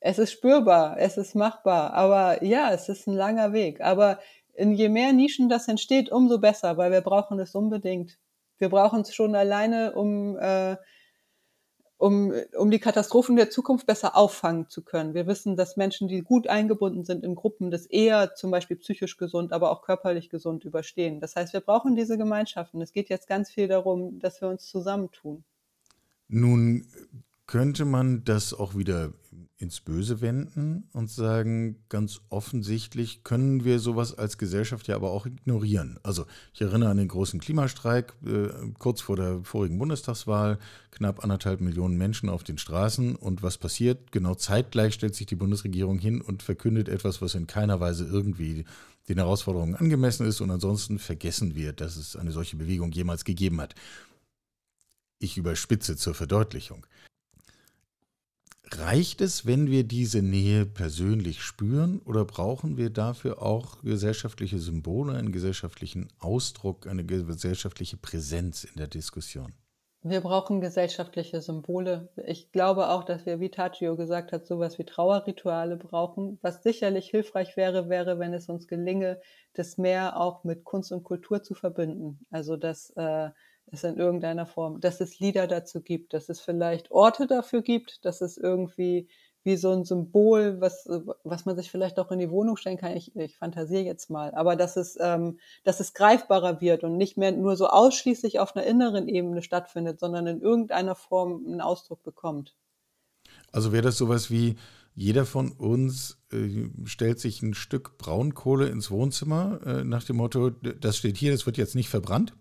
es 0.00 0.18
ist 0.18 0.32
spürbar. 0.32 0.96
Es 0.98 1.18
ist 1.18 1.34
machbar. 1.34 1.92
Aber 1.92 2.42
ja, 2.42 2.72
es 2.72 2.88
ist 2.88 3.06
ein 3.06 3.14
langer 3.14 3.52
Weg. 3.52 3.80
Aber 3.82 4.18
in 4.54 4.72
je 4.72 4.88
mehr 4.88 5.12
Nischen 5.12 5.48
das 5.50 5.68
entsteht, 5.68 6.10
umso 6.10 6.38
besser, 6.38 6.78
weil 6.78 6.90
wir 6.90 7.02
brauchen 7.02 7.38
es 7.38 7.54
unbedingt. 7.54 8.18
Wir 8.58 8.70
brauchen 8.70 9.02
es 9.02 9.14
schon 9.14 9.34
alleine, 9.34 9.94
um 9.94 10.38
äh, 10.38 10.76
um, 11.98 12.32
um 12.56 12.70
die 12.70 12.78
Katastrophen 12.78 13.36
der 13.36 13.50
Zukunft 13.50 13.86
besser 13.86 14.16
auffangen 14.16 14.68
zu 14.68 14.82
können. 14.82 15.14
Wir 15.14 15.26
wissen, 15.26 15.56
dass 15.56 15.76
Menschen, 15.76 16.08
die 16.08 16.20
gut 16.20 16.46
eingebunden 16.46 17.04
sind 17.04 17.24
in 17.24 17.34
Gruppen, 17.34 17.70
das 17.70 17.86
eher 17.86 18.34
zum 18.34 18.50
Beispiel 18.50 18.76
psychisch 18.76 19.16
gesund, 19.16 19.52
aber 19.52 19.70
auch 19.70 19.82
körperlich 19.82 20.28
gesund 20.28 20.64
überstehen. 20.64 21.20
Das 21.20 21.36
heißt, 21.36 21.52
wir 21.52 21.60
brauchen 21.60 21.96
diese 21.96 22.18
Gemeinschaften. 22.18 22.82
Es 22.82 22.92
geht 22.92 23.08
jetzt 23.08 23.28
ganz 23.28 23.50
viel 23.50 23.68
darum, 23.68 24.18
dass 24.18 24.40
wir 24.40 24.48
uns 24.48 24.66
zusammentun. 24.68 25.44
Nun 26.28 26.86
könnte 27.46 27.84
man 27.84 28.24
das 28.24 28.52
auch 28.52 28.76
wieder 28.76 29.12
ins 29.58 29.80
Böse 29.80 30.20
wenden 30.20 30.88
und 30.92 31.10
sagen, 31.10 31.76
ganz 31.88 32.20
offensichtlich 32.28 33.24
können 33.24 33.64
wir 33.64 33.78
sowas 33.78 34.16
als 34.16 34.36
Gesellschaft 34.36 34.86
ja 34.86 34.96
aber 34.96 35.10
auch 35.10 35.24
ignorieren. 35.24 35.98
Also 36.02 36.26
ich 36.52 36.60
erinnere 36.60 36.90
an 36.90 36.98
den 36.98 37.08
großen 37.08 37.40
Klimastreik 37.40 38.12
äh, 38.26 38.48
kurz 38.78 39.00
vor 39.00 39.16
der 39.16 39.42
vorigen 39.44 39.78
Bundestagswahl, 39.78 40.58
knapp 40.90 41.24
anderthalb 41.24 41.62
Millionen 41.62 41.96
Menschen 41.96 42.28
auf 42.28 42.44
den 42.44 42.58
Straßen 42.58 43.16
und 43.16 43.42
was 43.42 43.56
passiert? 43.56 44.12
Genau 44.12 44.34
zeitgleich 44.34 44.92
stellt 44.92 45.14
sich 45.14 45.26
die 45.26 45.36
Bundesregierung 45.36 45.98
hin 45.98 46.20
und 46.20 46.42
verkündet 46.42 46.90
etwas, 46.90 47.22
was 47.22 47.34
in 47.34 47.46
keiner 47.46 47.80
Weise 47.80 48.04
irgendwie 48.04 48.66
den 49.08 49.16
Herausforderungen 49.16 49.74
angemessen 49.74 50.26
ist 50.26 50.42
und 50.42 50.50
ansonsten 50.50 50.98
vergessen 50.98 51.54
wir, 51.54 51.72
dass 51.72 51.96
es 51.96 52.14
eine 52.14 52.32
solche 52.32 52.56
Bewegung 52.56 52.92
jemals 52.92 53.24
gegeben 53.24 53.60
hat. 53.60 53.74
Ich 55.18 55.38
überspitze 55.38 55.96
zur 55.96 56.14
Verdeutlichung. 56.14 56.86
Reicht 58.72 59.20
es, 59.20 59.46
wenn 59.46 59.70
wir 59.70 59.84
diese 59.84 60.22
Nähe 60.22 60.66
persönlich 60.66 61.40
spüren 61.40 62.00
oder 62.04 62.24
brauchen 62.24 62.76
wir 62.76 62.90
dafür 62.90 63.40
auch 63.40 63.80
gesellschaftliche 63.82 64.58
Symbole, 64.58 65.12
einen 65.12 65.30
gesellschaftlichen 65.30 66.08
Ausdruck, 66.18 66.88
eine 66.88 67.04
gesellschaftliche 67.04 67.96
Präsenz 67.96 68.64
in 68.64 68.76
der 68.76 68.88
Diskussion? 68.88 69.54
Wir 70.02 70.20
brauchen 70.20 70.60
gesellschaftliche 70.60 71.40
Symbole. 71.40 72.08
Ich 72.26 72.52
glaube 72.52 72.90
auch, 72.90 73.02
dass 73.02 73.26
wir, 73.26 73.40
wie 73.40 73.50
Tachio 73.50 73.96
gesagt 73.96 74.30
hat, 74.30 74.46
sowas 74.46 74.78
wie 74.78 74.84
Trauerrituale 74.84 75.76
brauchen. 75.76 76.38
Was 76.42 76.62
sicherlich 76.62 77.08
hilfreich 77.08 77.56
wäre, 77.56 77.88
wäre, 77.88 78.18
wenn 78.18 78.32
es 78.32 78.48
uns 78.48 78.68
gelinge, 78.68 79.20
das 79.54 79.78
mehr 79.78 80.20
auch 80.20 80.44
mit 80.44 80.64
Kunst 80.64 80.92
und 80.92 81.02
Kultur 81.02 81.42
zu 81.42 81.54
verbinden. 81.54 82.20
Also, 82.30 82.56
dass 82.56 82.90
äh, 82.90 83.30
es 83.70 83.84
in 83.84 83.96
irgendeiner 83.96 84.46
Form, 84.46 84.80
dass 84.80 85.00
es 85.00 85.18
Lieder 85.18 85.46
dazu 85.46 85.80
gibt, 85.80 86.14
dass 86.14 86.28
es 86.28 86.40
vielleicht 86.40 86.90
Orte 86.90 87.26
dafür 87.26 87.62
gibt, 87.62 88.04
dass 88.04 88.20
es 88.20 88.36
irgendwie 88.36 89.08
wie 89.46 89.56
so 89.56 89.70
ein 89.70 89.84
Symbol, 89.84 90.60
was, 90.60 90.88
was 91.22 91.46
man 91.46 91.56
sich 91.56 91.70
vielleicht 91.70 92.00
auch 92.00 92.10
in 92.10 92.18
die 92.18 92.30
Wohnung 92.30 92.56
stellen 92.56 92.78
kann. 92.78 92.96
Ich, 92.96 93.14
ich 93.14 93.38
fantasiere 93.38 93.82
jetzt 93.82 94.10
mal, 94.10 94.34
aber 94.34 94.56
dass 94.56 94.76
es, 94.76 94.98
ähm, 95.00 95.38
dass 95.62 95.78
es 95.78 95.94
greifbarer 95.94 96.60
wird 96.60 96.82
und 96.82 96.96
nicht 96.96 97.16
mehr 97.16 97.30
nur 97.30 97.56
so 97.56 97.68
ausschließlich 97.68 98.40
auf 98.40 98.56
einer 98.56 98.66
inneren 98.66 99.06
Ebene 99.06 99.42
stattfindet, 99.42 100.00
sondern 100.00 100.26
in 100.26 100.40
irgendeiner 100.40 100.96
Form 100.96 101.44
einen 101.46 101.60
Ausdruck 101.60 102.02
bekommt. 102.02 102.56
Also 103.52 103.72
wäre 103.72 103.82
das 103.82 103.96
sowas 103.96 104.30
wie, 104.30 104.56
jeder 104.96 105.26
von 105.26 105.52
uns 105.52 106.18
äh, 106.32 106.70
stellt 106.84 107.20
sich 107.20 107.42
ein 107.42 107.54
Stück 107.54 107.98
Braunkohle 107.98 108.68
ins 108.68 108.90
Wohnzimmer 108.90 109.60
äh, 109.64 109.84
nach 109.84 110.02
dem 110.02 110.16
Motto, 110.16 110.50
das 110.50 110.96
steht 110.96 111.18
hier, 111.18 111.32
das 111.32 111.44
wird 111.44 111.58
jetzt 111.58 111.74
nicht 111.74 111.90
verbrannt? 111.90 112.34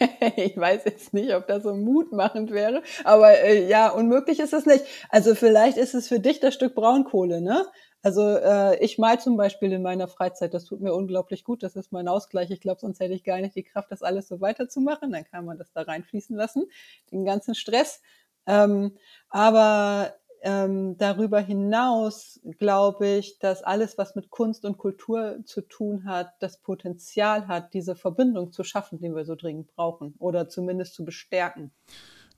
ich 0.36 0.56
weiß 0.56 0.84
jetzt 0.84 1.14
nicht, 1.14 1.34
ob 1.34 1.46
das 1.46 1.62
so 1.62 1.74
mutmachend 1.74 2.50
wäre, 2.50 2.82
aber 3.04 3.38
äh, 3.40 3.68
ja, 3.68 3.88
unmöglich 3.90 4.40
ist 4.40 4.52
es 4.52 4.66
nicht. 4.66 4.84
Also 5.10 5.34
vielleicht 5.34 5.76
ist 5.76 5.94
es 5.94 6.08
für 6.08 6.20
dich 6.20 6.40
das 6.40 6.54
Stück 6.54 6.74
Braunkohle, 6.74 7.40
ne? 7.40 7.66
Also 8.02 8.22
äh, 8.22 8.78
ich 8.84 8.98
mal 8.98 9.18
zum 9.18 9.36
Beispiel 9.36 9.72
in 9.72 9.82
meiner 9.82 10.06
Freizeit, 10.06 10.54
das 10.54 10.64
tut 10.64 10.80
mir 10.80 10.94
unglaublich 10.94 11.42
gut, 11.42 11.62
das 11.62 11.74
ist 11.74 11.90
mein 11.90 12.06
Ausgleich. 12.06 12.50
Ich 12.52 12.60
glaube, 12.60 12.80
sonst 12.80 13.00
hätte 13.00 13.14
ich 13.14 13.24
gar 13.24 13.40
nicht 13.40 13.56
die 13.56 13.64
Kraft, 13.64 13.90
das 13.90 14.02
alles 14.02 14.28
so 14.28 14.40
weiterzumachen. 14.40 15.10
Dann 15.10 15.24
kann 15.24 15.44
man 15.44 15.58
das 15.58 15.72
da 15.72 15.82
reinfließen 15.82 16.36
lassen, 16.36 16.66
den 17.10 17.24
ganzen 17.24 17.56
Stress. 17.56 18.00
Ähm, 18.46 18.96
aber 19.28 20.14
ähm, 20.46 20.96
darüber 20.96 21.40
hinaus 21.40 22.38
glaube 22.58 23.08
ich, 23.08 23.40
dass 23.40 23.64
alles, 23.64 23.98
was 23.98 24.14
mit 24.14 24.30
Kunst 24.30 24.64
und 24.64 24.78
Kultur 24.78 25.40
zu 25.44 25.60
tun 25.60 26.04
hat, 26.04 26.34
das 26.38 26.62
Potenzial 26.62 27.48
hat, 27.48 27.74
diese 27.74 27.96
Verbindung 27.96 28.52
zu 28.52 28.62
schaffen, 28.62 29.00
die 29.00 29.12
wir 29.12 29.24
so 29.24 29.34
dringend 29.34 29.74
brauchen 29.74 30.14
oder 30.18 30.48
zumindest 30.48 30.94
zu 30.94 31.04
bestärken. 31.04 31.72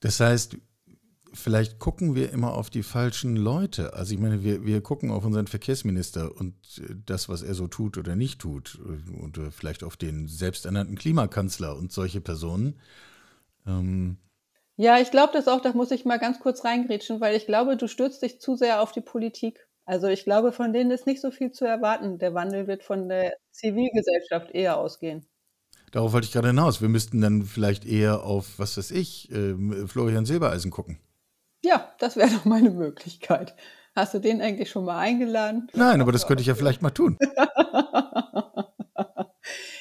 Das 0.01 0.21
heißt, 0.21 0.57
vielleicht 1.35 1.79
gucken 1.81 2.15
wir 2.15 2.33
immer 2.33 2.55
auf 2.55 2.71
die 2.71 2.83
falschen 2.83 3.37
Leute. 3.37 3.93
Also 3.93 4.15
ich 4.15 4.21
meine, 4.21 4.43
wir, 4.43 4.65
wir 4.65 4.81
gucken 4.81 5.11
auf 5.11 5.27
unseren 5.27 5.47
Verkehrsminister 5.47 6.35
und 6.35 6.55
das, 7.05 7.29
was 7.29 7.43
er 7.43 7.53
so 7.53 7.67
tut 7.67 7.99
oder 7.99 8.17
nicht 8.17 8.41
tut 8.41 8.77
und 9.21 9.39
vielleicht 9.51 9.85
auf 9.85 9.99
den 9.99 10.29
selbsternannten 10.29 10.97
Klimakanzler 10.97 11.77
und 11.77 11.93
solche 11.93 12.23
Personen. 12.23 12.81
Ähm, 13.67 14.17
ja, 14.81 14.99
ich 15.01 15.11
glaube 15.11 15.33
das 15.33 15.49
auch, 15.49 15.61
da 15.61 15.73
muss 15.73 15.91
ich 15.91 16.05
mal 16.05 16.21
ganz 16.21 16.39
kurz 16.39 16.65
reingrätschen, 16.65 17.21
weil 17.21 17.35
ich 17.37 17.47
glaube, 17.47 17.77
du 17.77 17.89
stürzt 17.89 18.23
dich 18.23 18.41
zu 18.41 18.55
sehr 18.55 18.81
auf 18.81 18.93
die 18.93 19.01
Politik. 19.01 19.67
Also 19.85 20.07
ich 20.07 20.23
glaube, 20.23 20.53
von 20.53 20.73
denen 20.73 20.93
ist 20.93 21.05
nicht 21.05 21.21
so 21.21 21.33
viel 21.33 21.51
zu 21.51 21.65
erwarten. 21.65 22.19
Der 22.19 22.33
Wandel 22.33 22.69
wird 22.69 22.85
von 22.85 23.09
der 23.09 23.37
Zivilgesellschaft 23.51 24.53
eher 24.53 24.79
ausgehen. 24.79 25.27
Darauf 25.91 26.13
wollte 26.13 26.27
ich 26.27 26.33
gerade 26.33 26.49
hinaus. 26.49 26.81
Wir 26.81 26.89
müssten 26.89 27.21
dann 27.21 27.43
vielleicht 27.43 27.87
eher 27.87 28.23
auf, 28.23 28.59
was 28.59 28.79
weiß 28.79 28.93
ich, 28.93 29.33
äh, 29.33 29.57
Florian 29.89 30.27
Silbereisen 30.27 30.71
gucken. 30.71 31.01
Ja, 31.65 31.93
das 31.99 32.17
wäre 32.17 32.31
doch 32.37 32.45
meine 32.45 32.71
Möglichkeit. 32.71 33.57
Hast 33.97 34.15
du 34.15 34.21
den 34.21 34.41
eigentlich 34.41 34.71
schon 34.71 34.85
mal 34.85 34.99
eingeladen? 34.99 35.69
Nein, 35.75 36.01
aber 36.01 36.13
das 36.13 36.29
könnte 36.29 36.43
ich 36.43 36.47
ja 36.47 36.55
vielleicht 36.55 36.83
mal 36.83 36.91
tun. 36.91 37.19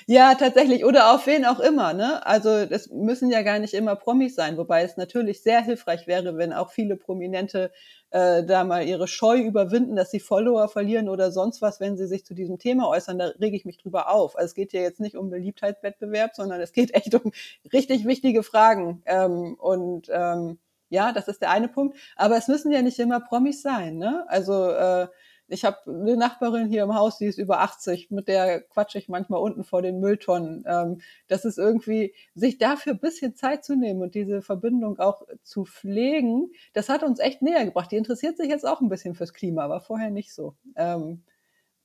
Ja, 0.06 0.36
tatsächlich. 0.36 0.86
Oder 0.86 1.14
auf 1.14 1.28
wen 1.28 1.46
auch 1.46 1.60
immer. 1.60 1.94
Ne? 1.94 2.26
Also 2.26 2.66
das 2.66 2.90
müssen 2.90 3.30
ja 3.30 3.42
gar 3.42 3.60
nicht 3.60 3.74
immer 3.74 3.96
Promis 3.96 4.36
sein, 4.36 4.58
wobei 4.58 4.84
es 4.84 4.98
natürlich 4.98 5.42
sehr 5.44 5.62
hilfreich 5.62 6.08
wäre, 6.08 6.38
wenn 6.38 6.54
auch 6.54 6.72
viele 6.72 6.96
Prominente 6.96 7.72
äh, 8.12 8.44
da 8.46 8.64
mal 8.64 8.88
ihre 8.88 9.08
Scheu 9.08 9.38
überwinden, 9.40 9.96
dass 9.96 10.12
sie 10.12 10.20
Follower 10.20 10.70
verlieren 10.70 11.10
oder 11.10 11.32
sonst 11.32 11.62
was, 11.62 11.80
wenn 11.80 11.98
sie 11.98 12.08
sich 12.08 12.26
zu 12.26 12.34
diesem 12.34 12.58
Thema 12.58 12.88
äußern. 12.88 13.20
Da 13.20 13.28
rege 13.42 13.58
ich 13.58 13.66
mich 13.66 13.78
drüber 13.78 14.10
auf. 14.10 14.36
Also 14.38 14.46
es 14.48 14.56
geht 14.56 14.72
ja 14.74 14.82
jetzt 14.82 15.00
nicht 15.02 15.18
um 15.18 15.30
Beliebtheitswettbewerb, 15.30 16.36
sondern 16.36 16.62
es 16.62 16.72
geht 16.72 16.94
echt 16.94 17.14
um 17.16 17.32
richtig 17.74 18.06
wichtige 18.06 18.44
Fragen. 18.44 19.02
Ähm, 19.06 19.56
und 19.56 20.08
ähm, 20.10 20.60
ja, 20.90 21.12
das 21.12 21.28
ist 21.28 21.42
der 21.42 21.52
eine 21.52 21.68
Punkt. 21.68 21.98
Aber 22.16 22.38
es 22.38 22.48
müssen 22.48 22.72
ja 22.72 22.82
nicht 22.82 23.00
immer 23.00 23.20
Promis 23.20 23.62
sein. 23.62 23.98
Ne? 23.98 24.26
Also 24.30 24.72
äh, 24.72 25.08
ich 25.48 25.64
habe 25.64 25.78
eine 25.88 26.18
Nachbarin 26.18 26.68
hier 26.68 26.84
im 26.84 26.94
Haus, 26.94 27.18
die 27.18 27.26
ist 27.26 27.38
über 27.38 27.62
80, 27.62 28.12
mit 28.12 28.28
der 28.28 28.62
quatsche 28.62 28.98
ich 28.98 29.08
manchmal 29.08 29.42
unten 29.42 29.64
vor 29.64 29.82
den 29.82 30.00
Mülltonnen. 30.00 30.64
Ähm, 30.68 31.02
das 31.28 31.46
ist 31.46 31.58
irgendwie, 31.58 32.14
sich 32.36 32.58
dafür 32.58 32.94
ein 32.94 33.00
bisschen 33.00 33.36
Zeit 33.36 33.64
zu 33.64 33.76
nehmen 33.76 34.02
und 34.02 34.16
diese 34.16 34.42
Verbindung 34.42 35.00
auch 35.00 35.24
zu 35.44 35.66
pflegen, 35.66 36.52
das 36.74 36.90
hat 36.90 37.04
uns 37.04 37.20
echt 37.20 37.42
näher 37.42 37.66
gebracht. 37.66 37.92
Die 37.92 37.98
interessiert 37.98 38.38
sich 38.38 38.50
jetzt 38.50 38.68
auch 38.68 38.82
ein 38.82 38.90
bisschen 38.90 39.16
fürs 39.16 39.34
Klima, 39.34 39.64
aber 39.64 39.80
vorher 39.80 40.10
nicht 40.10 40.34
so. 40.34 40.56
Ähm, 40.76 41.24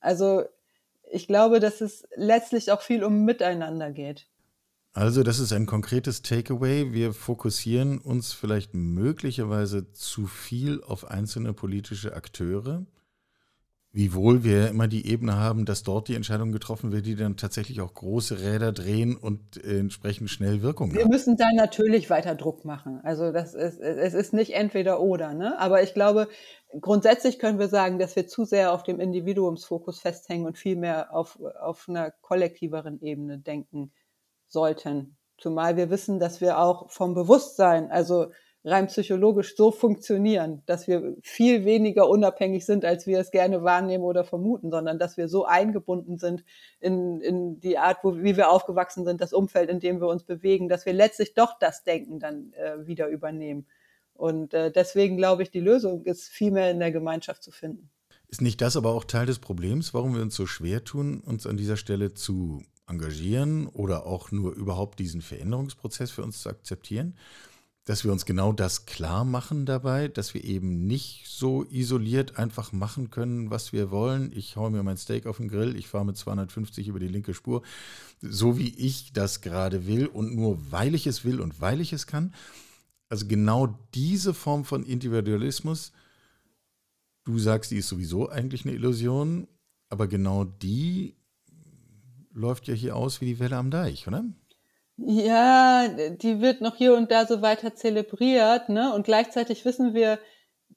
also 0.00 0.42
ich 1.10 1.26
glaube, 1.26 1.60
dass 1.60 1.80
es 1.80 2.04
letztlich 2.16 2.72
auch 2.72 2.82
viel 2.82 3.04
um 3.04 3.24
Miteinander 3.24 3.92
geht. 3.92 4.26
Also 4.94 5.22
das 5.22 5.38
ist 5.38 5.52
ein 5.52 5.66
konkretes 5.66 6.20
Takeaway. 6.20 6.92
Wir 6.92 7.14
fokussieren 7.14 7.98
uns 7.98 8.32
vielleicht 8.32 8.74
möglicherweise 8.74 9.90
zu 9.92 10.26
viel 10.26 10.82
auf 10.82 11.10
einzelne 11.10 11.54
politische 11.54 12.14
Akteure, 12.14 12.84
wiewohl 13.94 14.42
wir 14.42 14.68
immer 14.68 14.88
die 14.88 15.06
Ebene 15.06 15.36
haben, 15.36 15.66
dass 15.66 15.82
dort 15.82 16.08
die 16.08 16.14
Entscheidung 16.14 16.50
getroffen 16.50 16.92
wird, 16.92 17.04
die 17.04 17.14
dann 17.14 17.36
tatsächlich 17.36 17.82
auch 17.82 17.92
große 17.92 18.40
Räder 18.40 18.72
drehen 18.72 19.16
und 19.16 19.62
entsprechend 19.62 20.30
schnell 20.30 20.62
Wirkung 20.62 20.90
haben. 20.90 20.98
Wir 20.98 21.08
müssen 21.08 21.36
da 21.36 21.52
natürlich 21.52 22.08
weiter 22.08 22.34
Druck 22.34 22.64
machen. 22.64 23.00
Also 23.02 23.32
das 23.32 23.52
ist, 23.52 23.78
es 23.80 24.14
ist 24.14 24.32
nicht 24.32 24.54
entweder 24.54 25.00
oder, 25.00 25.34
ne? 25.34 25.58
Aber 25.58 25.82
ich 25.82 25.92
glaube, 25.92 26.28
grundsätzlich 26.80 27.38
können 27.38 27.58
wir 27.58 27.68
sagen, 27.68 27.98
dass 27.98 28.16
wir 28.16 28.26
zu 28.26 28.46
sehr 28.46 28.72
auf 28.72 28.82
dem 28.82 28.98
Individuumsfokus 28.98 30.00
festhängen 30.00 30.46
und 30.46 30.56
viel 30.56 30.76
mehr 30.76 31.14
auf, 31.14 31.38
auf 31.60 31.86
einer 31.86 32.12
kollektiveren 32.22 32.98
Ebene 33.02 33.38
denken 33.38 33.92
sollten. 34.48 35.18
Zumal 35.36 35.76
wir 35.76 35.90
wissen, 35.90 36.18
dass 36.18 36.40
wir 36.40 36.58
auch 36.58 36.90
vom 36.90 37.12
Bewusstsein, 37.12 37.90
also 37.90 38.28
rein 38.64 38.86
psychologisch 38.86 39.56
so 39.56 39.72
funktionieren, 39.72 40.62
dass 40.66 40.86
wir 40.86 41.16
viel 41.22 41.64
weniger 41.64 42.08
unabhängig 42.08 42.64
sind, 42.64 42.84
als 42.84 43.06
wir 43.06 43.18
es 43.18 43.30
gerne 43.30 43.64
wahrnehmen 43.64 44.04
oder 44.04 44.24
vermuten, 44.24 44.70
sondern 44.70 44.98
dass 44.98 45.16
wir 45.16 45.28
so 45.28 45.44
eingebunden 45.44 46.16
sind 46.16 46.44
in, 46.80 47.20
in 47.20 47.58
die 47.58 47.78
Art, 47.78 47.98
wo, 48.02 48.16
wie 48.16 48.36
wir 48.36 48.50
aufgewachsen 48.50 49.04
sind, 49.04 49.20
das 49.20 49.32
Umfeld, 49.32 49.68
in 49.68 49.80
dem 49.80 50.00
wir 50.00 50.06
uns 50.06 50.22
bewegen, 50.22 50.68
dass 50.68 50.86
wir 50.86 50.92
letztlich 50.92 51.34
doch 51.34 51.58
das 51.58 51.82
Denken 51.82 52.20
dann 52.20 52.52
äh, 52.52 52.86
wieder 52.86 53.08
übernehmen. 53.08 53.66
Und 54.14 54.54
äh, 54.54 54.70
deswegen 54.70 55.16
glaube 55.16 55.42
ich, 55.42 55.50
die 55.50 55.60
Lösung 55.60 56.04
ist 56.04 56.28
viel 56.28 56.52
mehr 56.52 56.70
in 56.70 56.78
der 56.78 56.92
Gemeinschaft 56.92 57.42
zu 57.42 57.50
finden. 57.50 57.90
Ist 58.28 58.42
nicht 58.42 58.60
das 58.60 58.76
aber 58.76 58.90
auch 58.90 59.04
Teil 59.04 59.26
des 59.26 59.40
Problems, 59.40 59.92
warum 59.92 60.14
wir 60.14 60.22
uns 60.22 60.36
so 60.36 60.46
schwer 60.46 60.84
tun, 60.84 61.20
uns 61.20 61.46
an 61.46 61.56
dieser 61.56 61.76
Stelle 61.76 62.14
zu 62.14 62.62
engagieren 62.86 63.66
oder 63.66 64.06
auch 64.06 64.30
nur 64.30 64.54
überhaupt 64.54 64.98
diesen 64.98 65.20
Veränderungsprozess 65.20 66.10
für 66.10 66.22
uns 66.22 66.40
zu 66.40 66.48
akzeptieren, 66.48 67.16
dass 67.84 68.04
wir 68.04 68.12
uns 68.12 68.24
genau 68.24 68.52
das 68.52 68.86
klar 68.86 69.24
machen 69.24 69.66
dabei, 69.66 70.06
dass 70.06 70.34
wir 70.34 70.44
eben 70.44 70.86
nicht 70.86 71.24
so 71.26 71.64
isoliert 71.64 72.38
einfach 72.38 72.72
machen 72.72 73.10
können, 73.10 73.50
was 73.50 73.72
wir 73.72 73.90
wollen. 73.90 74.30
Ich 74.34 74.56
haue 74.56 74.70
mir 74.70 74.84
mein 74.84 74.96
Steak 74.96 75.26
auf 75.26 75.38
den 75.38 75.48
Grill, 75.48 75.76
ich 75.76 75.88
fahre 75.88 76.04
mit 76.04 76.16
250 76.16 76.86
über 76.86 77.00
die 77.00 77.08
linke 77.08 77.34
Spur, 77.34 77.62
so 78.20 78.56
wie 78.56 78.68
ich 78.76 79.12
das 79.12 79.40
gerade 79.40 79.86
will 79.86 80.06
und 80.06 80.34
nur 80.34 80.58
weil 80.70 80.94
ich 80.94 81.08
es 81.08 81.24
will 81.24 81.40
und 81.40 81.60
weil 81.60 81.80
ich 81.80 81.92
es 81.92 82.06
kann. 82.06 82.32
Also 83.08 83.26
genau 83.26 83.78
diese 83.94 84.32
Form 84.32 84.64
von 84.64 84.84
Individualismus, 84.84 85.92
du 87.24 87.38
sagst, 87.38 87.72
die 87.72 87.78
ist 87.78 87.88
sowieso 87.88 88.28
eigentlich 88.28 88.64
eine 88.64 88.74
Illusion, 88.74 89.48
aber 89.88 90.06
genau 90.06 90.44
die 90.44 91.16
läuft 92.32 92.68
ja 92.68 92.74
hier 92.74 92.96
aus 92.96 93.20
wie 93.20 93.26
die 93.26 93.38
Welle 93.40 93.56
am 93.56 93.70
Deich, 93.70 94.06
oder? 94.06 94.24
Ja, 95.04 95.88
die 95.88 96.40
wird 96.40 96.60
noch 96.60 96.76
hier 96.76 96.94
und 96.94 97.10
da 97.10 97.26
so 97.26 97.42
weiter 97.42 97.74
zelebriert, 97.74 98.68
ne? 98.68 98.94
Und 98.94 99.04
gleichzeitig 99.04 99.64
wissen 99.64 99.94
wir, 99.94 100.18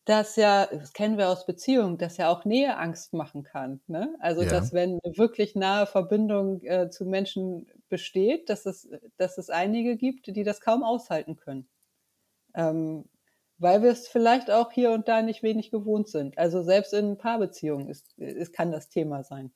dass 0.05 0.35
ja, 0.35 0.67
das 0.67 0.93
kennen 0.93 1.17
wir 1.17 1.29
aus 1.29 1.45
Beziehungen, 1.45 1.97
dass 1.97 2.17
ja 2.17 2.29
auch 2.29 2.45
Nähe 2.45 2.77
Angst 2.77 3.13
machen 3.13 3.43
kann. 3.43 3.81
Ne? 3.88 4.15
Also 4.19 4.43
ja. 4.43 4.49
dass 4.49 4.71
wenn 4.73 4.99
eine 5.03 5.17
wirklich 5.17 5.55
nahe 5.55 5.88
Verbindung 5.88 6.61
äh, 6.63 6.89
zu 6.89 7.05
Menschen 7.05 7.67
besteht, 7.89 8.49
dass 8.49 8.65
es, 8.65 8.88
dass 9.17 9.38
es 9.38 9.49
einige 9.49 9.97
gibt, 9.97 10.27
die 10.27 10.43
das 10.43 10.61
kaum 10.61 10.83
aushalten 10.83 11.35
können. 11.38 11.67
Ähm, 12.55 13.05
weil 13.57 13.81
wir 13.81 13.91
es 13.91 14.07
vielleicht 14.07 14.51
auch 14.51 14.71
hier 14.71 14.91
und 14.91 15.07
da 15.07 15.21
nicht 15.21 15.41
wenig 15.41 15.71
gewohnt 15.71 16.07
sind. 16.09 16.38
Also 16.38 16.61
selbst 16.61 16.93
in 16.93 17.17
Paarbeziehungen 17.17 17.89
ist, 17.89 18.17
ist, 18.17 18.53
kann 18.53 18.71
das 18.71 18.89
Thema 18.89 19.23
sein 19.23 19.51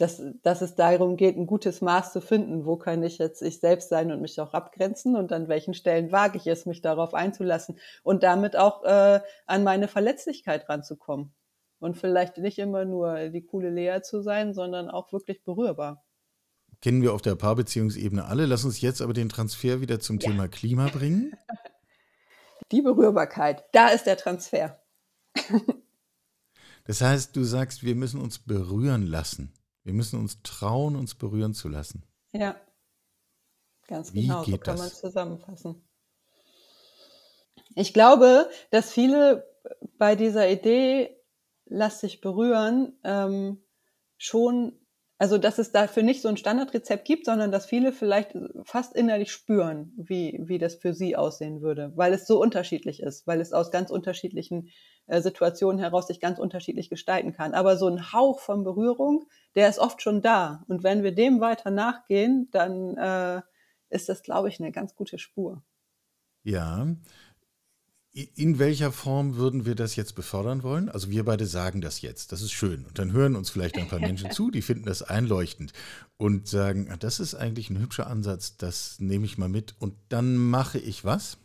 dass, 0.00 0.22
dass 0.42 0.62
es 0.62 0.74
darum 0.74 1.16
geht, 1.16 1.36
ein 1.36 1.46
gutes 1.46 1.80
Maß 1.80 2.12
zu 2.12 2.20
finden. 2.20 2.64
Wo 2.64 2.76
kann 2.76 3.02
ich 3.02 3.18
jetzt 3.18 3.42
ich 3.42 3.60
selbst 3.60 3.90
sein 3.90 4.10
und 4.10 4.22
mich 4.22 4.40
auch 4.40 4.54
abgrenzen 4.54 5.14
und 5.14 5.32
an 5.32 5.48
welchen 5.48 5.74
Stellen 5.74 6.10
wage 6.10 6.38
ich 6.38 6.46
es, 6.46 6.64
mich 6.64 6.80
darauf 6.80 7.12
einzulassen 7.12 7.78
und 8.02 8.22
damit 8.22 8.56
auch 8.56 8.82
äh, 8.84 9.20
an 9.46 9.62
meine 9.62 9.88
Verletzlichkeit 9.88 10.68
ranzukommen. 10.68 11.34
Und 11.78 11.96
vielleicht 11.96 12.38
nicht 12.38 12.58
immer 12.58 12.84
nur 12.84 13.30
die 13.30 13.42
coole 13.42 13.70
Lea 13.70 14.00
zu 14.02 14.20
sein, 14.20 14.52
sondern 14.54 14.90
auch 14.90 15.12
wirklich 15.12 15.42
berührbar. 15.44 16.04
Kennen 16.82 17.02
wir 17.02 17.14
auf 17.14 17.22
der 17.22 17.34
Paarbeziehungsebene 17.34 18.24
alle. 18.24 18.46
Lass 18.46 18.64
uns 18.64 18.80
jetzt 18.80 19.00
aber 19.02 19.12
den 19.12 19.28
Transfer 19.28 19.80
wieder 19.80 20.00
zum 20.00 20.18
ja. 20.18 20.30
Thema 20.30 20.48
Klima 20.48 20.88
bringen. 20.88 21.32
Die 22.72 22.82
Berührbarkeit, 22.82 23.64
da 23.72 23.88
ist 23.88 24.06
der 24.06 24.16
Transfer. 24.16 24.80
Das 26.84 27.02
heißt, 27.02 27.36
du 27.36 27.44
sagst, 27.44 27.84
wir 27.84 27.94
müssen 27.94 28.20
uns 28.20 28.40
berühren 28.40 29.06
lassen. 29.06 29.52
Wir 29.90 29.96
müssen 29.96 30.20
uns 30.20 30.40
trauen, 30.44 30.94
uns 30.94 31.16
berühren 31.16 31.52
zu 31.52 31.68
lassen. 31.68 32.04
Ja, 32.30 32.54
ganz 33.88 34.14
Wie 34.14 34.22
genau, 34.22 34.44
so 34.44 34.56
kann 34.56 34.78
man 34.78 34.86
es 34.86 35.00
zusammenfassen. 35.00 35.82
Ich 37.74 37.92
glaube, 37.92 38.48
dass 38.70 38.92
viele 38.92 39.52
bei 39.98 40.14
dieser 40.14 40.48
Idee, 40.48 41.20
lass 41.64 42.02
dich 42.02 42.20
berühren, 42.20 43.00
ähm, 43.02 43.64
schon 44.16 44.79
also, 45.20 45.36
dass 45.36 45.58
es 45.58 45.70
dafür 45.70 46.02
nicht 46.02 46.22
so 46.22 46.28
ein 46.28 46.38
Standardrezept 46.38 47.04
gibt, 47.04 47.26
sondern 47.26 47.52
dass 47.52 47.66
viele 47.66 47.92
vielleicht 47.92 48.32
fast 48.64 48.96
innerlich 48.96 49.30
spüren, 49.30 49.92
wie, 49.98 50.40
wie 50.40 50.56
das 50.56 50.76
für 50.76 50.94
sie 50.94 51.14
aussehen 51.14 51.60
würde, 51.60 51.92
weil 51.94 52.14
es 52.14 52.26
so 52.26 52.40
unterschiedlich 52.40 53.02
ist, 53.02 53.26
weil 53.26 53.42
es 53.42 53.52
aus 53.52 53.70
ganz 53.70 53.90
unterschiedlichen 53.90 54.70
äh, 55.08 55.20
Situationen 55.20 55.78
heraus 55.78 56.06
sich 56.06 56.20
ganz 56.20 56.38
unterschiedlich 56.38 56.88
gestalten 56.88 57.34
kann. 57.34 57.52
Aber 57.52 57.76
so 57.76 57.86
ein 57.86 58.14
Hauch 58.14 58.40
von 58.40 58.64
Berührung, 58.64 59.26
der 59.54 59.68
ist 59.68 59.78
oft 59.78 60.00
schon 60.00 60.22
da. 60.22 60.64
Und 60.68 60.84
wenn 60.84 61.02
wir 61.02 61.14
dem 61.14 61.42
weiter 61.42 61.70
nachgehen, 61.70 62.48
dann 62.50 62.96
äh, 62.96 63.42
ist 63.90 64.08
das, 64.08 64.22
glaube 64.22 64.48
ich, 64.48 64.58
eine 64.58 64.72
ganz 64.72 64.94
gute 64.94 65.18
Spur. 65.18 65.62
Ja, 66.44 66.96
in 68.12 68.58
welcher 68.58 68.90
Form 68.90 69.36
würden 69.36 69.66
wir 69.66 69.76
das 69.76 69.94
jetzt 69.94 70.14
befördern 70.16 70.62
wollen? 70.64 70.88
Also 70.88 71.10
wir 71.10 71.24
beide 71.24 71.46
sagen 71.46 71.80
das 71.80 72.00
jetzt, 72.00 72.32
das 72.32 72.42
ist 72.42 72.52
schön. 72.52 72.84
Und 72.84 72.98
dann 72.98 73.12
hören 73.12 73.36
uns 73.36 73.50
vielleicht 73.50 73.78
ein 73.78 73.88
paar 73.88 74.00
Menschen 74.00 74.32
zu, 74.32 74.50
die 74.50 74.62
finden 74.62 74.86
das 74.86 75.02
einleuchtend 75.02 75.72
und 76.16 76.48
sagen, 76.48 76.88
ah, 76.90 76.96
das 76.96 77.20
ist 77.20 77.34
eigentlich 77.34 77.70
ein 77.70 77.78
hübscher 77.78 78.08
Ansatz, 78.08 78.56
das 78.56 78.98
nehme 78.98 79.26
ich 79.26 79.38
mal 79.38 79.48
mit 79.48 79.76
und 79.78 79.94
dann 80.08 80.36
mache 80.36 80.78
ich 80.78 81.04
was? 81.04 81.38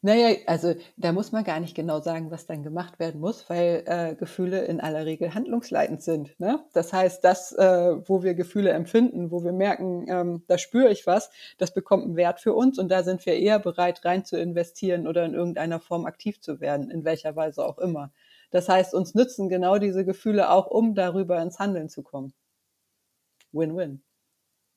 Naja, 0.00 0.36
also 0.46 0.74
da 0.96 1.12
muss 1.12 1.32
man 1.32 1.42
gar 1.42 1.58
nicht 1.58 1.74
genau 1.74 2.00
sagen, 2.00 2.30
was 2.30 2.46
dann 2.46 2.62
gemacht 2.62 3.00
werden 3.00 3.20
muss, 3.20 3.50
weil 3.50 3.82
äh, 3.86 4.14
Gefühle 4.14 4.64
in 4.64 4.80
aller 4.80 5.04
Regel 5.06 5.34
handlungsleitend 5.34 6.02
sind. 6.02 6.38
Ne? 6.38 6.64
Das 6.72 6.92
heißt, 6.92 7.24
das, 7.24 7.52
äh, 7.52 7.96
wo 8.08 8.22
wir 8.22 8.34
Gefühle 8.34 8.70
empfinden, 8.70 9.32
wo 9.32 9.42
wir 9.42 9.52
merken, 9.52 10.06
ähm, 10.08 10.44
da 10.46 10.56
spüre 10.56 10.90
ich 10.90 11.06
was, 11.06 11.30
das 11.58 11.74
bekommt 11.74 12.04
einen 12.04 12.16
Wert 12.16 12.40
für 12.40 12.54
uns 12.54 12.78
und 12.78 12.88
da 12.90 13.02
sind 13.02 13.26
wir 13.26 13.34
eher 13.34 13.58
bereit, 13.58 14.04
rein 14.04 14.24
zu 14.24 14.38
investieren 14.38 15.08
oder 15.08 15.24
in 15.24 15.34
irgendeiner 15.34 15.80
Form 15.80 16.06
aktiv 16.06 16.40
zu 16.40 16.60
werden, 16.60 16.90
in 16.90 17.04
welcher 17.04 17.34
Weise 17.34 17.64
auch 17.64 17.78
immer. 17.78 18.12
Das 18.50 18.68
heißt, 18.68 18.94
uns 18.94 19.14
nützen 19.14 19.48
genau 19.48 19.78
diese 19.78 20.04
Gefühle 20.04 20.50
auch, 20.50 20.68
um 20.68 20.94
darüber 20.94 21.42
ins 21.42 21.58
Handeln 21.58 21.88
zu 21.88 22.02
kommen. 22.02 22.32
Win-win 23.52 24.02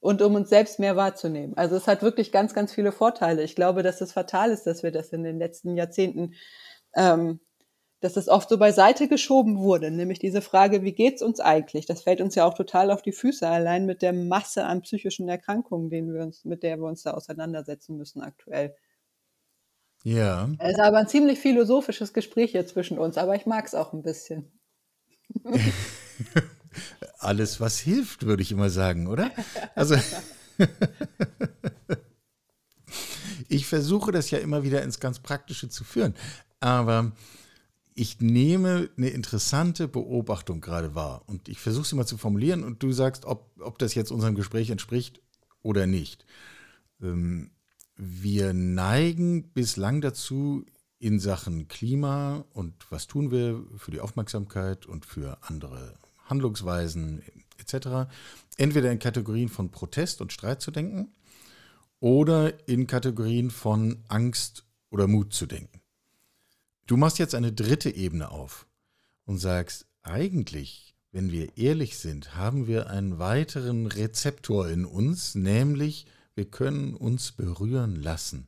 und 0.02 0.22
um 0.24 0.36
uns 0.36 0.50
selbst 0.50 0.80
mehr 0.80 0.98
wahrzunehmen. 0.98 1.56
Also 1.56 1.76
es 1.78 1.88
hat 1.88 2.02
wirklich 2.02 2.32
ganz, 2.32 2.54
ganz 2.54 2.74
viele 2.74 2.92
Vorteile. 2.92 3.44
Ich 3.44 3.56
glaube, 3.56 3.84
dass 3.84 4.02
es 4.02 4.12
fatal 4.12 4.52
ist, 4.52 4.64
dass 4.64 4.84
wir 4.84 4.92
das 4.92 5.14
in 5.14 5.24
den 5.24 5.38
letzten 5.38 5.78
Jahrzehnten, 5.78 6.34
ähm, 6.96 7.40
dass 8.02 8.18
es 8.18 8.28
oft 8.28 8.50
so 8.50 8.58
beiseite 8.58 9.08
geschoben 9.08 9.60
wurde, 9.60 9.92
nämlich 9.92 10.18
diese 10.18 10.42
Frage, 10.42 10.82
wie 10.82 10.94
geht's 10.94 11.22
uns 11.22 11.40
eigentlich? 11.40 11.86
Das 11.86 12.02
fällt 12.02 12.20
uns 12.20 12.34
ja 12.34 12.46
auch 12.46 12.56
total 12.56 12.90
auf 12.90 13.04
die 13.04 13.12
Füße, 13.12 13.48
allein 13.48 13.86
mit 13.86 14.02
der 14.02 14.12
Masse 14.12 14.66
an 14.66 14.82
psychischen 14.82 15.30
Erkrankungen, 15.30 15.92
denen 15.92 16.12
wir 16.12 16.24
uns, 16.24 16.44
mit 16.46 16.64
der 16.64 16.80
wir 16.80 16.88
uns 16.88 17.04
da 17.04 17.12
auseinandersetzen 17.12 17.96
müssen 17.96 18.24
aktuell. 18.24 18.76
Ja. 20.04 20.50
Es 20.58 20.72
ist 20.72 20.80
aber 20.80 20.98
ein 20.98 21.08
ziemlich 21.08 21.38
philosophisches 21.38 22.12
Gespräch 22.12 22.54
hier 22.54 22.66
zwischen 22.66 22.98
uns, 22.98 23.20
aber 23.20 23.36
ich 23.36 23.46
mag 23.46 23.68
es 23.68 23.76
auch 23.76 23.94
ein 23.94 24.02
bisschen. 24.02 24.52
alles, 27.20 27.60
was 27.60 27.80
hilft, 27.80 28.26
würde 28.26 28.44
ich 28.44 28.52
immer 28.52 28.70
sagen, 28.70 29.08
oder? 29.08 29.32
Also 29.76 29.96
ich 33.48 33.66
versuche 33.66 34.12
das 34.12 34.32
ja 34.32 34.40
immer 34.40 34.64
wieder 34.64 34.84
ins 34.84 35.00
ganz 35.00 35.20
Praktische 35.20 35.70
zu 35.70 35.84
führen, 35.84 36.16
aber 36.60 37.12
ich 37.94 38.22
nehme 38.22 38.90
eine 38.98 39.10
interessante 39.10 39.88
Beobachtung 39.88 40.62
gerade 40.62 40.96
wahr 40.96 41.24
und 41.28 41.50
ich 41.50 41.60
versuche 41.60 41.86
sie 41.86 41.96
mal 41.96 42.08
zu 42.08 42.18
formulieren 42.18 42.64
und 42.64 42.82
du 42.82 42.92
sagst, 42.92 43.26
ob, 43.26 43.52
ob 43.60 43.78
das 43.80 43.96
jetzt 43.96 44.12
unserem 44.12 44.36
Gespräch 44.36 44.70
entspricht 44.70 45.22
oder 45.62 45.88
nicht. 45.88 46.26
Ähm, 47.02 47.52
wir 47.96 48.54
neigen 48.54 49.52
bislang 49.52 50.02
dazu, 50.02 50.66
in 51.02 51.20
Sachen 51.20 51.68
Klima 51.68 52.46
und 52.54 52.76
was 52.92 53.08
tun 53.08 53.32
wir 53.32 53.66
für 53.78 53.90
die 53.90 54.02
Aufmerksamkeit 54.02 54.86
und 54.86 55.04
für 55.04 55.40
andere 55.42 55.96
Handlungsweisen 56.32 57.22
etc. 57.60 58.12
entweder 58.58 58.91
in 58.91 58.98
Kategorien 58.98 59.50
von 59.50 59.70
Protest 59.70 60.20
und 60.22 60.34
Streit 60.34 60.62
zu 60.62 60.72
denken 60.72 61.12
oder 62.00 62.67
in 62.67 62.88
Kategorien 62.88 63.52
von 63.52 64.04
Angst 64.08 64.65
oder 64.89 65.06
Mut 65.08 65.34
zu 65.34 65.46
denken. 65.46 65.82
Du 66.88 66.98
machst 66.98 67.20
jetzt 67.20 67.36
eine 67.36 67.54
dritte 67.54 67.91
Ebene 67.91 68.32
auf 68.32 68.65
und 69.26 69.38
sagst, 69.38 69.86
eigentlich 70.02 70.91
wenn 71.12 71.32
wir 71.32 71.58
ehrlich 71.58 71.98
sind, 71.98 72.36
haben 72.36 72.67
wir 72.67 72.89
einen 72.89 73.20
weiteren 73.20 73.86
Rezeptor 73.86 74.70
in 74.70 74.86
uns, 74.86 75.36
nämlich 75.36 76.06
wir 76.36 76.46
können 76.46 76.94
uns 76.94 77.34
berühren 77.34 77.96
lassen. 77.96 78.48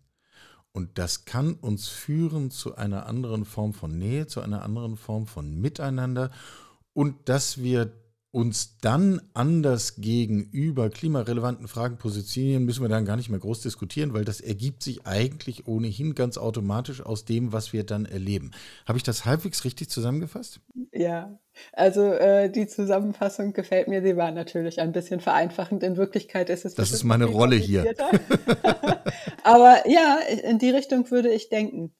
Und 0.72 0.98
das 0.98 1.26
kann 1.26 1.54
uns 1.56 1.89
führen 1.89 2.52
zu 2.52 2.76
einer 2.76 3.06
anderen 3.06 3.43
Form 3.46 3.74
von 3.74 3.98
Nähe, 3.98 4.28
zu 4.28 4.39
einer 4.39 4.63
anderen 4.63 4.96
Form 4.96 5.28
von 5.28 5.60
Miteinander 5.60 6.32
und 6.93 7.29
dass 7.29 7.62
wir 7.62 7.91
uns 8.34 8.79
dann 8.82 9.21
anders 9.36 9.97
gegenüber 9.97 10.89
klimarelevanten 10.89 11.67
Fragen 11.67 11.97
positionieren, 11.97 12.65
müssen 12.65 12.82
wir 12.82 12.89
dann 12.89 13.06
gar 13.06 13.15
nicht 13.15 13.29
mehr 13.29 13.39
groß 13.39 13.62
diskutieren, 13.62 14.15
weil 14.15 14.25
das 14.25 14.41
ergibt 14.41 14.82
sich 14.82 15.06
eigentlich 15.06 15.67
ohnehin 15.67 16.15
ganz 16.15 16.39
automatisch 16.39 17.06
aus 17.06 17.25
dem, 17.25 17.53
was 17.53 17.73
wir 17.73 17.84
dann 17.84 18.06
erleben. 18.06 18.49
Habe 18.88 18.97
ich 18.97 19.03
das 19.03 19.25
halbwegs 19.25 19.65
richtig 19.65 19.91
zusammengefasst? 19.91 20.62
Ja, 20.91 21.39
also 21.73 22.12
äh, 22.12 22.49
die 22.49 22.65
Zusammenfassung 22.65 23.53
gefällt 23.53 23.88
mir. 23.88 24.01
Sie 24.01 24.17
war 24.17 24.32
natürlich 24.32 24.82
ein 24.82 24.93
bisschen 24.93 25.19
vereinfachend. 25.19 25.84
In 25.84 25.95
Wirklichkeit 25.95 26.49
ist 26.49 26.65
es. 26.65 26.73
Das 26.73 26.91
ist 26.91 27.03
meine 27.03 27.25
Rolle 27.25 27.56
hier. 27.56 27.93
Aber 29.43 29.88
ja, 29.88 30.17
in 30.43 30.58
die 30.58 30.71
Richtung 30.71 31.12
würde 31.12 31.29
ich 31.29 31.49
denken. 31.49 31.93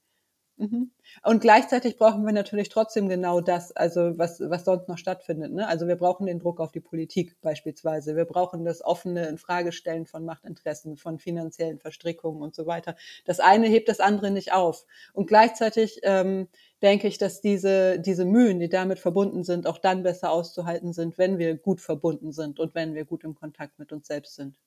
Mhm. 0.58 0.92
Und 1.26 1.40
gleichzeitig 1.40 1.98
brauchen 1.98 2.26
wir 2.26 2.34
natürlich 2.34 2.68
trotzdem 2.68 3.08
genau 3.08 3.40
das, 3.40 3.72
also 3.72 4.18
was, 4.18 4.42
was 4.42 4.66
sonst 4.66 4.90
noch 4.90 4.98
stattfindet. 4.98 5.54
Ne? 5.54 5.66
Also 5.66 5.88
wir 5.88 5.96
brauchen 5.96 6.26
den 6.26 6.40
Druck 6.40 6.60
auf 6.60 6.74
die 6.74 6.82
Politik 6.82 7.40
beispielsweise. 7.40 8.18
Wir 8.18 8.26
brauchen 8.26 8.66
das 8.66 8.84
offene 8.84 9.28
Infragestellen 9.28 10.06
von 10.06 10.26
Machtinteressen, 10.26 10.98
von 10.98 11.20
finanziellen 11.20 11.80
Verstrickungen 11.80 12.42
und 12.42 12.54
so 12.54 12.66
weiter. 12.66 12.98
Das 13.24 13.40
eine 13.40 13.68
hebt 13.68 13.88
das 13.88 14.02
andere 14.02 14.32
nicht 14.32 14.52
auf. 14.52 14.86
Und 15.14 15.28
gleichzeitig 15.28 16.02
ähm, 16.04 16.50
denke 16.82 17.08
ich, 17.08 17.18
dass 17.18 17.40
diese, 17.40 18.00
diese 18.00 18.26
Mühen, 18.26 18.60
die 18.60 18.68
damit 18.68 19.00
verbunden 19.00 19.46
sind, 19.46 19.66
auch 19.66 19.78
dann 19.78 20.04
besser 20.04 20.30
auszuhalten 20.30 20.92
sind, 20.92 21.18
wenn 21.18 21.38
wir 21.38 21.56
gut 21.56 21.80
verbunden 21.80 22.34
sind 22.34 22.60
und 22.60 22.76
wenn 22.76 22.96
wir 22.96 23.06
gut 23.06 23.24
im 23.24 23.34
Kontakt 23.34 23.80
mit 23.80 23.94
uns 23.94 24.08
selbst 24.08 24.36
sind. 24.36 24.58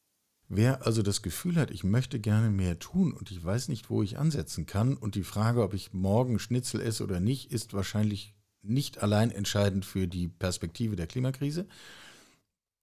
Wer 0.49 0.87
also 0.87 1.03
das 1.03 1.23
Gefühl 1.23 1.57
hat, 1.57 1.71
ich 1.71 1.83
möchte 1.83 2.21
gerne 2.21 2.51
mehr 2.51 2.79
tun 2.79 3.13
und 3.13 3.31
ich 3.31 3.45
weiß 3.45 3.69
nicht, 3.69 3.91
wo 3.91 4.03
ich 4.03 4.19
ansetzen 4.19 4.65
kann 4.67 4.97
und 4.97 5.17
die 5.17 5.25
Frage, 5.25 5.63
ob 5.63 5.75
ich 5.75 5.93
morgen 5.93 6.39
Schnitzel 6.39 6.81
esse 6.81 7.03
oder 7.03 7.19
nicht, 7.19 7.53
ist 7.53 7.75
wahrscheinlich 7.75 8.35
nicht 8.63 9.03
allein 9.03 9.31
entscheidend 9.31 9.85
für 9.85 10.07
die 10.07 10.29
Perspektive 10.29 10.95
der 10.95 11.09
Klimakrise, 11.09 11.67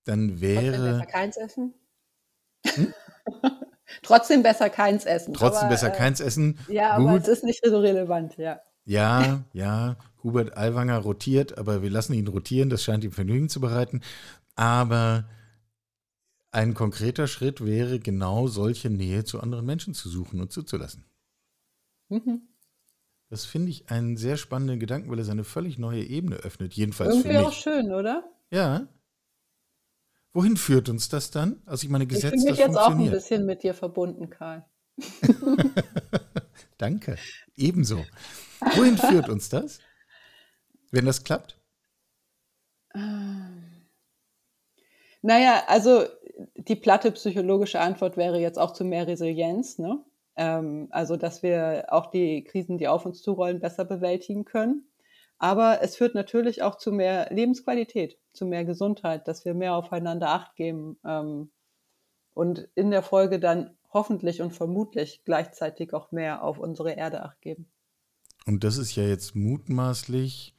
dann 0.04 0.42
wäre. 0.42 0.64
Trotzdem 0.66 0.92
besser 0.92 1.06
keins 1.06 1.38
essen? 1.38 1.74
Hm? 2.66 2.94
Trotzdem 4.02 4.44
besser 4.44 4.70
keins 4.70 5.06
essen. 5.06 5.34
Trotzdem 5.34 5.66
aber, 5.66 5.70
besser 5.70 5.94
äh, 5.94 5.98
keins 5.98 6.20
essen. 6.20 6.60
Ja, 6.68 6.98
Gut. 6.98 7.08
aber 7.08 7.18
es 7.18 7.28
ist 7.28 7.44
nicht 7.44 7.64
so 7.66 7.80
relevant, 7.80 8.38
ja. 8.38 8.62
Ja, 8.86 9.44
ja, 9.54 9.96
Hubert 10.24 10.58
Aiwanger 10.58 10.98
rotiert, 10.98 11.58
aber 11.58 11.82
wir 11.82 11.90
lassen 11.90 12.14
ihn 12.14 12.28
rotieren, 12.28 12.70
das 12.70 12.84
scheint 12.84 13.04
ihm 13.06 13.14
Vergnügen 13.14 13.48
zu 13.48 13.62
bereiten. 13.62 14.02
Aber 14.56 15.26
ein 16.54 16.76
konkreter 16.76 17.28
Schritt 17.28 17.66
wäre 17.66 18.00
genau 18.00 18.48
solche 18.48 18.90
Nähe 18.90 19.24
zu 19.26 19.42
anderen 19.42 19.66
Menschen 19.66 19.94
zu 19.94 20.08
suchen 20.08 20.40
und 20.40 20.52
zuzulassen. 20.52 21.04
Mhm. 22.10 22.48
Das 23.30 23.46
finde 23.46 23.72
ich 23.72 23.90
einen 23.90 24.18
sehr 24.18 24.38
spannenden 24.38 24.80
Gedanken, 24.80 25.10
weil 25.10 25.18
es 25.18 25.30
eine 25.30 25.44
völlig 25.44 25.80
neue 25.80 26.04
Ebene 26.04 26.36
öffnet, 26.36 26.74
jedenfalls 26.74 27.16
Irgendwie 27.16 27.30
für 27.30 27.38
mich. 27.40 27.48
auch 27.48 27.54
schön, 27.54 27.92
oder? 27.92 28.24
Ja. 28.52 28.88
Wohin 30.32 30.56
führt 30.56 30.90
uns 30.90 31.10
das 31.10 31.32
dann? 31.32 31.62
Also 31.66 31.86
ich 31.86 31.90
meine, 31.90 32.06
Gesetz, 32.06 32.34
ich 32.34 32.42
fühle 32.42 32.52
mich 32.52 32.60
jetzt 32.60 32.78
auch 32.78 32.92
ein 32.92 33.10
bisschen 33.10 33.46
mit 33.48 33.64
dir 33.64 33.74
verbunden, 33.74 34.30
Karl. 34.30 34.64
Danke. 36.78 37.18
Ebenso. 37.56 38.06
Wohin 38.76 38.98
führt 38.98 39.30
uns 39.30 39.50
das, 39.50 39.80
wenn 40.92 41.06
das 41.06 41.24
klappt? 41.24 41.60
Ähm. 42.94 43.64
Naja, 45.24 45.64
also 45.68 46.06
die 46.56 46.76
platte 46.76 47.12
psychologische 47.12 47.80
Antwort 47.80 48.18
wäre 48.18 48.40
jetzt 48.40 48.60
auch 48.60 48.74
zu 48.74 48.86
mehr 48.86 49.08
Resilienz, 49.08 49.80
ne? 49.80 50.04
Ähm, 50.36 50.88
also, 50.92 51.18
dass 51.18 51.44
wir 51.44 51.86
auch 51.90 52.08
die 52.08 52.44
Krisen, 52.44 52.78
die 52.78 52.88
auf 52.88 53.06
uns 53.06 53.22
zurollen, 53.22 53.60
besser 53.60 53.86
bewältigen 53.86 54.46
können. 54.46 54.88
Aber 55.38 55.82
es 55.82 55.96
führt 55.96 56.16
natürlich 56.16 56.62
auch 56.62 56.78
zu 56.78 56.92
mehr 56.92 57.28
Lebensqualität, 57.32 58.18
zu 58.34 58.46
mehr 58.46 58.66
Gesundheit, 58.66 59.28
dass 59.28 59.46
wir 59.46 59.54
mehr 59.54 59.76
aufeinander 59.76 60.30
Acht 60.30 60.56
geben 60.56 60.98
ähm, 61.06 61.52
und 62.34 62.70
in 62.76 62.92
der 62.92 63.04
Folge 63.04 63.40
dann 63.40 63.76
hoffentlich 63.92 64.42
und 64.42 64.54
vermutlich 64.54 65.22
gleichzeitig 65.26 65.94
auch 65.94 66.12
mehr 66.12 66.44
auf 66.44 66.60
unsere 66.60 66.94
Erde 66.94 67.24
Acht 67.24 67.42
geben. 67.42 67.68
Und 68.46 68.64
das 68.64 68.78
ist 68.78 68.96
ja 68.96 69.04
jetzt 69.04 69.36
mutmaßlich 69.36 70.56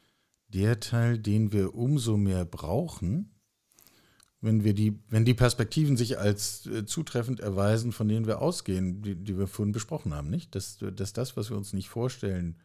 der 0.49 0.81
Teil, 0.81 1.19
den 1.19 1.53
wir 1.53 1.75
umso 1.75 2.17
mehr 2.17 2.45
brauchen, 2.45 3.34
wenn 4.45 4.63
wir 4.63 4.75
die, 4.75 4.99
wenn 5.09 5.25
die 5.25 5.35
Perspektiven 5.35 5.97
sich 5.97 6.19
als 6.19 6.67
äh, 6.67 6.85
zutreffend 6.85 7.41
erweisen, 7.41 7.93
von 7.93 8.09
denen 8.09 8.27
wir 8.27 8.41
ausgehen, 8.41 9.03
die, 9.03 9.17
die 9.17 9.39
wir 9.39 9.47
vorhin 9.47 9.73
besprochen 9.73 10.15
haben, 10.15 10.29
nicht? 10.29 10.55
Dass, 10.55 10.79
dass 10.79 11.13
das, 11.13 11.37
was 11.37 11.51
wir 11.51 11.57
uns 11.57 11.73
nicht 11.73 11.89
vorstellen 11.89 12.61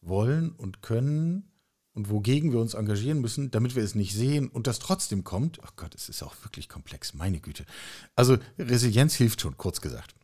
wollen 0.00 0.52
und 0.52 0.82
können 0.82 1.50
und 1.94 2.10
wogegen 2.10 2.52
wir 2.52 2.60
uns 2.60 2.74
engagieren 2.74 3.20
müssen, 3.20 3.50
damit 3.50 3.74
wir 3.74 3.82
es 3.82 3.94
nicht 3.94 4.14
sehen 4.14 4.48
und 4.48 4.66
das 4.66 4.78
trotzdem 4.78 5.24
kommt, 5.24 5.58
oh 5.62 5.70
Gott, 5.76 5.94
es 5.94 6.08
ist 6.08 6.22
auch 6.22 6.34
wirklich 6.44 6.68
komplex, 6.68 7.14
meine 7.14 7.40
Güte. 7.40 7.64
Also 8.14 8.36
Resilienz 8.58 9.14
hilft 9.14 9.40
schon, 9.40 9.56
kurz 9.56 9.80
gesagt. 9.80 10.14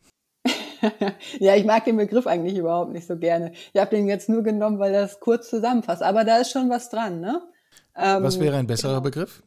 ja, 1.41 1.57
ich 1.57 1.65
mag 1.65 1.85
den 1.87 1.97
Begriff 1.97 2.27
eigentlich 2.27 2.59
überhaupt 2.59 2.93
nicht 2.93 3.07
so 3.07 3.17
gerne. 3.17 3.53
Ich 3.73 3.81
habe 3.81 3.97
den 3.97 4.07
jetzt 4.07 4.29
nur 4.29 4.43
genommen, 4.43 4.79
weil 4.79 4.93
das 4.93 5.19
kurz 5.19 5.49
zusammenfasst. 5.49 6.03
Aber 6.03 6.25
da 6.25 6.37
ist 6.37 6.51
schon 6.51 6.69
was 6.69 6.91
dran, 6.91 7.21
ne? 7.21 7.43
Ähm, 7.97 8.23
was 8.23 8.39
wäre 8.39 8.57
ein 8.57 8.67
besserer 8.67 9.01
genau. 9.01 9.03
Begriff? 9.03 9.43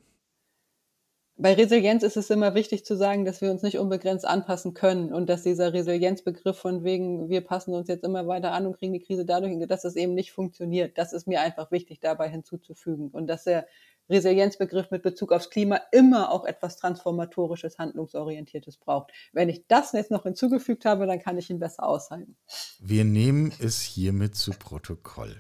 Bei 1.37 1.53
Resilienz 1.53 2.03
ist 2.03 2.17
es 2.17 2.29
immer 2.29 2.55
wichtig 2.55 2.83
zu 2.83 2.95
sagen, 2.95 3.23
dass 3.23 3.41
wir 3.41 3.51
uns 3.51 3.61
nicht 3.61 3.77
unbegrenzt 3.77 4.25
anpassen 4.25 4.73
können 4.73 5.13
und 5.13 5.29
dass 5.29 5.43
dieser 5.43 5.71
Resilienzbegriff 5.71 6.57
von 6.57 6.83
wegen, 6.83 7.29
wir 7.29 7.41
passen 7.41 7.73
uns 7.73 7.87
jetzt 7.87 8.03
immer 8.03 8.27
weiter 8.27 8.53
an 8.53 8.65
und 8.65 8.77
kriegen 8.77 8.93
die 8.93 9.01
Krise 9.01 9.25
dadurch, 9.25 9.53
dass 9.67 9.83
es 9.83 9.95
eben 9.95 10.15
nicht 10.15 10.31
funktioniert. 10.31 10.97
Das 10.97 11.13
ist 11.13 11.27
mir 11.27 11.41
einfach 11.41 11.71
wichtig 11.71 11.99
dabei 11.99 12.27
hinzuzufügen 12.29 13.09
und 13.09 13.27
dass 13.27 13.43
der 13.43 13.67
Resilienzbegriff 14.09 14.89
mit 14.89 15.03
Bezug 15.03 15.31
aufs 15.31 15.49
Klima 15.49 15.81
immer 15.91 16.31
auch 16.31 16.45
etwas 16.45 16.77
transformatorisches, 16.77 17.77
handlungsorientiertes 17.77 18.77
braucht. 18.77 19.11
Wenn 19.33 19.49
ich 19.49 19.67
das 19.67 19.91
jetzt 19.91 20.11
noch 20.11 20.23
hinzugefügt 20.23 20.85
habe, 20.85 21.05
dann 21.05 21.19
kann 21.19 21.37
ich 21.37 21.49
ihn 21.49 21.59
besser 21.59 21.83
aushalten. 21.83 22.35
Wir 22.79 23.03
nehmen 23.03 23.53
es 23.59 23.81
hiermit 23.81 24.35
zu 24.35 24.51
Protokoll. 24.51 25.35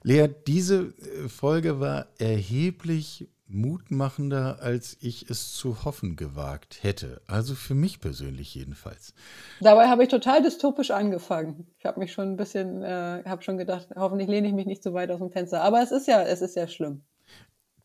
Lea, 0.04 0.28
diese 0.48 0.94
äh, 1.00 1.30
Folge 1.30 1.80
war 1.80 2.08
erheblich 2.18 3.30
mutmachender, 3.48 4.60
als 4.62 4.98
ich 5.02 5.30
es 5.30 5.54
zu 5.54 5.84
hoffen 5.84 6.16
gewagt 6.16 6.84
hätte. 6.84 7.22
Also 7.28 7.54
für 7.54 7.76
mich 7.76 8.00
persönlich 8.00 8.56
jedenfalls. 8.56 9.14
Dabei 9.60 9.90
habe 9.90 10.04
ich 10.04 10.10
total 10.10 10.42
dystopisch 10.42 10.92
angefangen. 10.92 11.68
Ich 11.78 11.86
habe 11.86 12.00
mich 12.00 12.14
schon 12.14 12.30
ein 12.30 12.38
bisschen, 12.38 12.82
äh, 12.82 13.24
habe 13.26 13.44
schon 13.44 13.58
gedacht, 13.58 13.90
hoffentlich 13.96 14.30
lehne 14.30 14.48
ich 14.48 14.54
mich 14.54 14.66
nicht 14.66 14.84
zu 14.84 14.94
weit 14.94 15.12
aus 15.12 15.20
dem 15.20 15.32
Fenster. 15.32 15.62
Aber 15.62 15.82
es 15.82 15.92
ist 15.92 16.08
ja, 16.08 16.24
es 16.24 16.42
ist 16.42 16.56
ja 16.56 16.68
schlimm. 16.68 17.04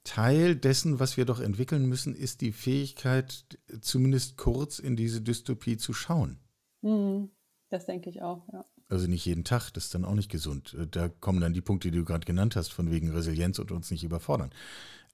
Teil 0.04 0.54
dessen, 0.54 1.00
was 1.00 1.16
wir 1.16 1.24
doch 1.24 1.40
entwickeln 1.40 1.86
müssen, 1.86 2.14
ist 2.14 2.40
die 2.40 2.52
Fähigkeit, 2.52 3.44
zumindest 3.80 4.36
kurz 4.36 4.78
in 4.78 4.94
diese 4.94 5.20
Dystopie 5.20 5.76
zu 5.78 5.92
schauen. 5.92 6.38
Mhm, 6.82 7.30
das 7.70 7.86
denke 7.86 8.08
ich 8.08 8.22
auch, 8.22 8.46
ja. 8.52 8.64
Also 8.88 9.08
nicht 9.08 9.24
jeden 9.24 9.44
Tag, 9.44 9.70
das 9.72 9.86
ist 9.86 9.94
dann 9.94 10.04
auch 10.04 10.14
nicht 10.14 10.30
gesund. 10.30 10.74
Äh, 10.74 10.86
da 10.86 11.08
kommen 11.08 11.40
dann 11.40 11.54
die 11.54 11.60
Punkte, 11.60 11.90
die 11.90 11.98
du 11.98 12.04
gerade 12.04 12.26
genannt 12.26 12.56
hast, 12.56 12.72
von 12.72 12.90
wegen 12.90 13.10
Resilienz 13.10 13.58
und 13.58 13.72
uns 13.72 13.90
nicht 13.90 14.04
überfordern. 14.04 14.50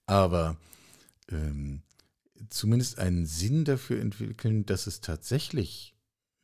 Aber 0.06 0.56
ähm, 1.30 1.82
zumindest 2.50 2.98
einen 2.98 3.26
Sinn 3.26 3.64
dafür 3.64 4.00
entwickeln, 4.00 4.66
dass 4.66 4.86
es 4.86 5.00
tatsächlich 5.00 5.94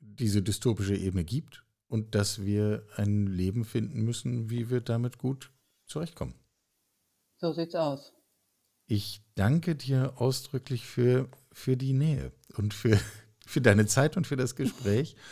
diese 0.00 0.42
dystopische 0.42 0.96
Ebene 0.96 1.24
gibt 1.24 1.64
und 1.88 2.14
dass 2.14 2.44
wir 2.44 2.86
ein 2.96 3.26
Leben 3.26 3.64
finden 3.64 4.02
müssen, 4.02 4.50
wie 4.50 4.70
wir 4.70 4.80
damit 4.80 5.18
gut 5.18 5.50
zurechtkommen. 5.86 6.34
So 7.36 7.52
sieht's 7.52 7.74
aus. 7.74 8.12
Ich 8.86 9.20
danke 9.34 9.74
dir 9.74 10.14
ausdrücklich 10.16 10.86
für, 10.86 11.28
für 11.52 11.76
die 11.76 11.92
Nähe 11.92 12.32
und 12.56 12.72
für, 12.72 12.98
für 13.46 13.60
deine 13.60 13.86
Zeit 13.86 14.16
und 14.16 14.26
für 14.26 14.36
das 14.36 14.56
Gespräch. 14.56 15.14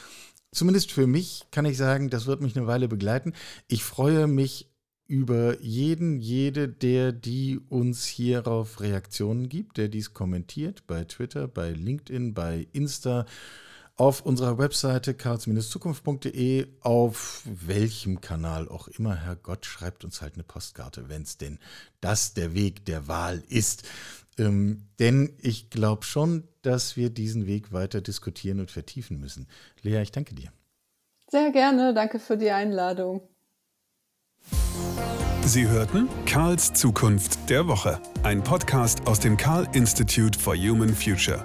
Zumindest 0.57 0.91
für 0.91 1.07
mich 1.07 1.45
kann 1.51 1.67
ich 1.67 1.77
sagen, 1.77 2.09
das 2.09 2.25
wird 2.25 2.41
mich 2.41 2.57
eine 2.57 2.67
Weile 2.67 2.89
begleiten. 2.89 3.35
Ich 3.69 3.85
freue 3.85 4.27
mich 4.27 4.71
über 5.07 5.61
jeden, 5.61 6.19
jede, 6.19 6.67
der 6.67 7.13
die 7.13 7.59
uns 7.69 8.07
hierauf 8.07 8.81
Reaktionen 8.81 9.51
gibt, 9.51 9.77
der 9.77 9.89
dies 9.89 10.15
kommentiert 10.15 10.87
bei 10.87 11.05
Twitter, 11.05 11.47
bei 11.47 11.73
LinkedIn, 11.73 12.33
bei 12.33 12.69
Insta, 12.73 13.27
auf 13.97 14.23
unserer 14.23 14.57
Webseite 14.57 15.13
karls-zukunft.de, 15.13 16.69
auf 16.81 17.43
welchem 17.45 18.23
Kanal 18.23 18.67
auch 18.67 18.89
immer. 18.89 19.15
Herr 19.15 19.37
Gott, 19.37 19.67
schreibt 19.67 20.07
uns 20.07 20.23
halt 20.23 20.35
eine 20.35 20.43
Postkarte, 20.45 21.11
wenn 21.11 21.21
es 21.21 21.37
denn 21.37 21.59
das 22.01 22.33
der 22.33 22.55
Weg 22.55 22.87
der 22.87 23.09
Wahl 23.09 23.43
ist. 23.49 23.87
Ähm, 24.39 24.89
denn 24.99 25.35
ich 25.41 25.71
glaube 25.71 26.05
schon, 26.05 26.45
dass 26.63 26.97
wir 26.97 27.11
diesen 27.11 27.47
Weg 27.47 27.73
weiter 27.73 28.01
diskutieren 28.01 28.61
und 28.61 28.71
vertiefen 28.71 29.19
müssen. 29.19 29.47
Lea, 29.83 30.03
ich 30.03 30.13
danke 30.13 30.35
dir. 30.35 30.53
Sehr 31.31 31.51
gerne, 31.51 31.95
danke 31.95 32.19
für 32.19 32.37
die 32.37 32.51
Einladung. 32.51 33.23
Sie 35.45 35.69
hörten 35.69 36.09
Karls 36.25 36.73
Zukunft 36.73 37.49
der 37.49 37.69
Woche, 37.69 38.01
ein 38.23 38.43
Podcast 38.43 39.07
aus 39.07 39.21
dem 39.21 39.37
Karl 39.37 39.69
Institute 39.75 40.39
for 40.39 40.57
Human 40.57 40.95
Future. 40.95 41.45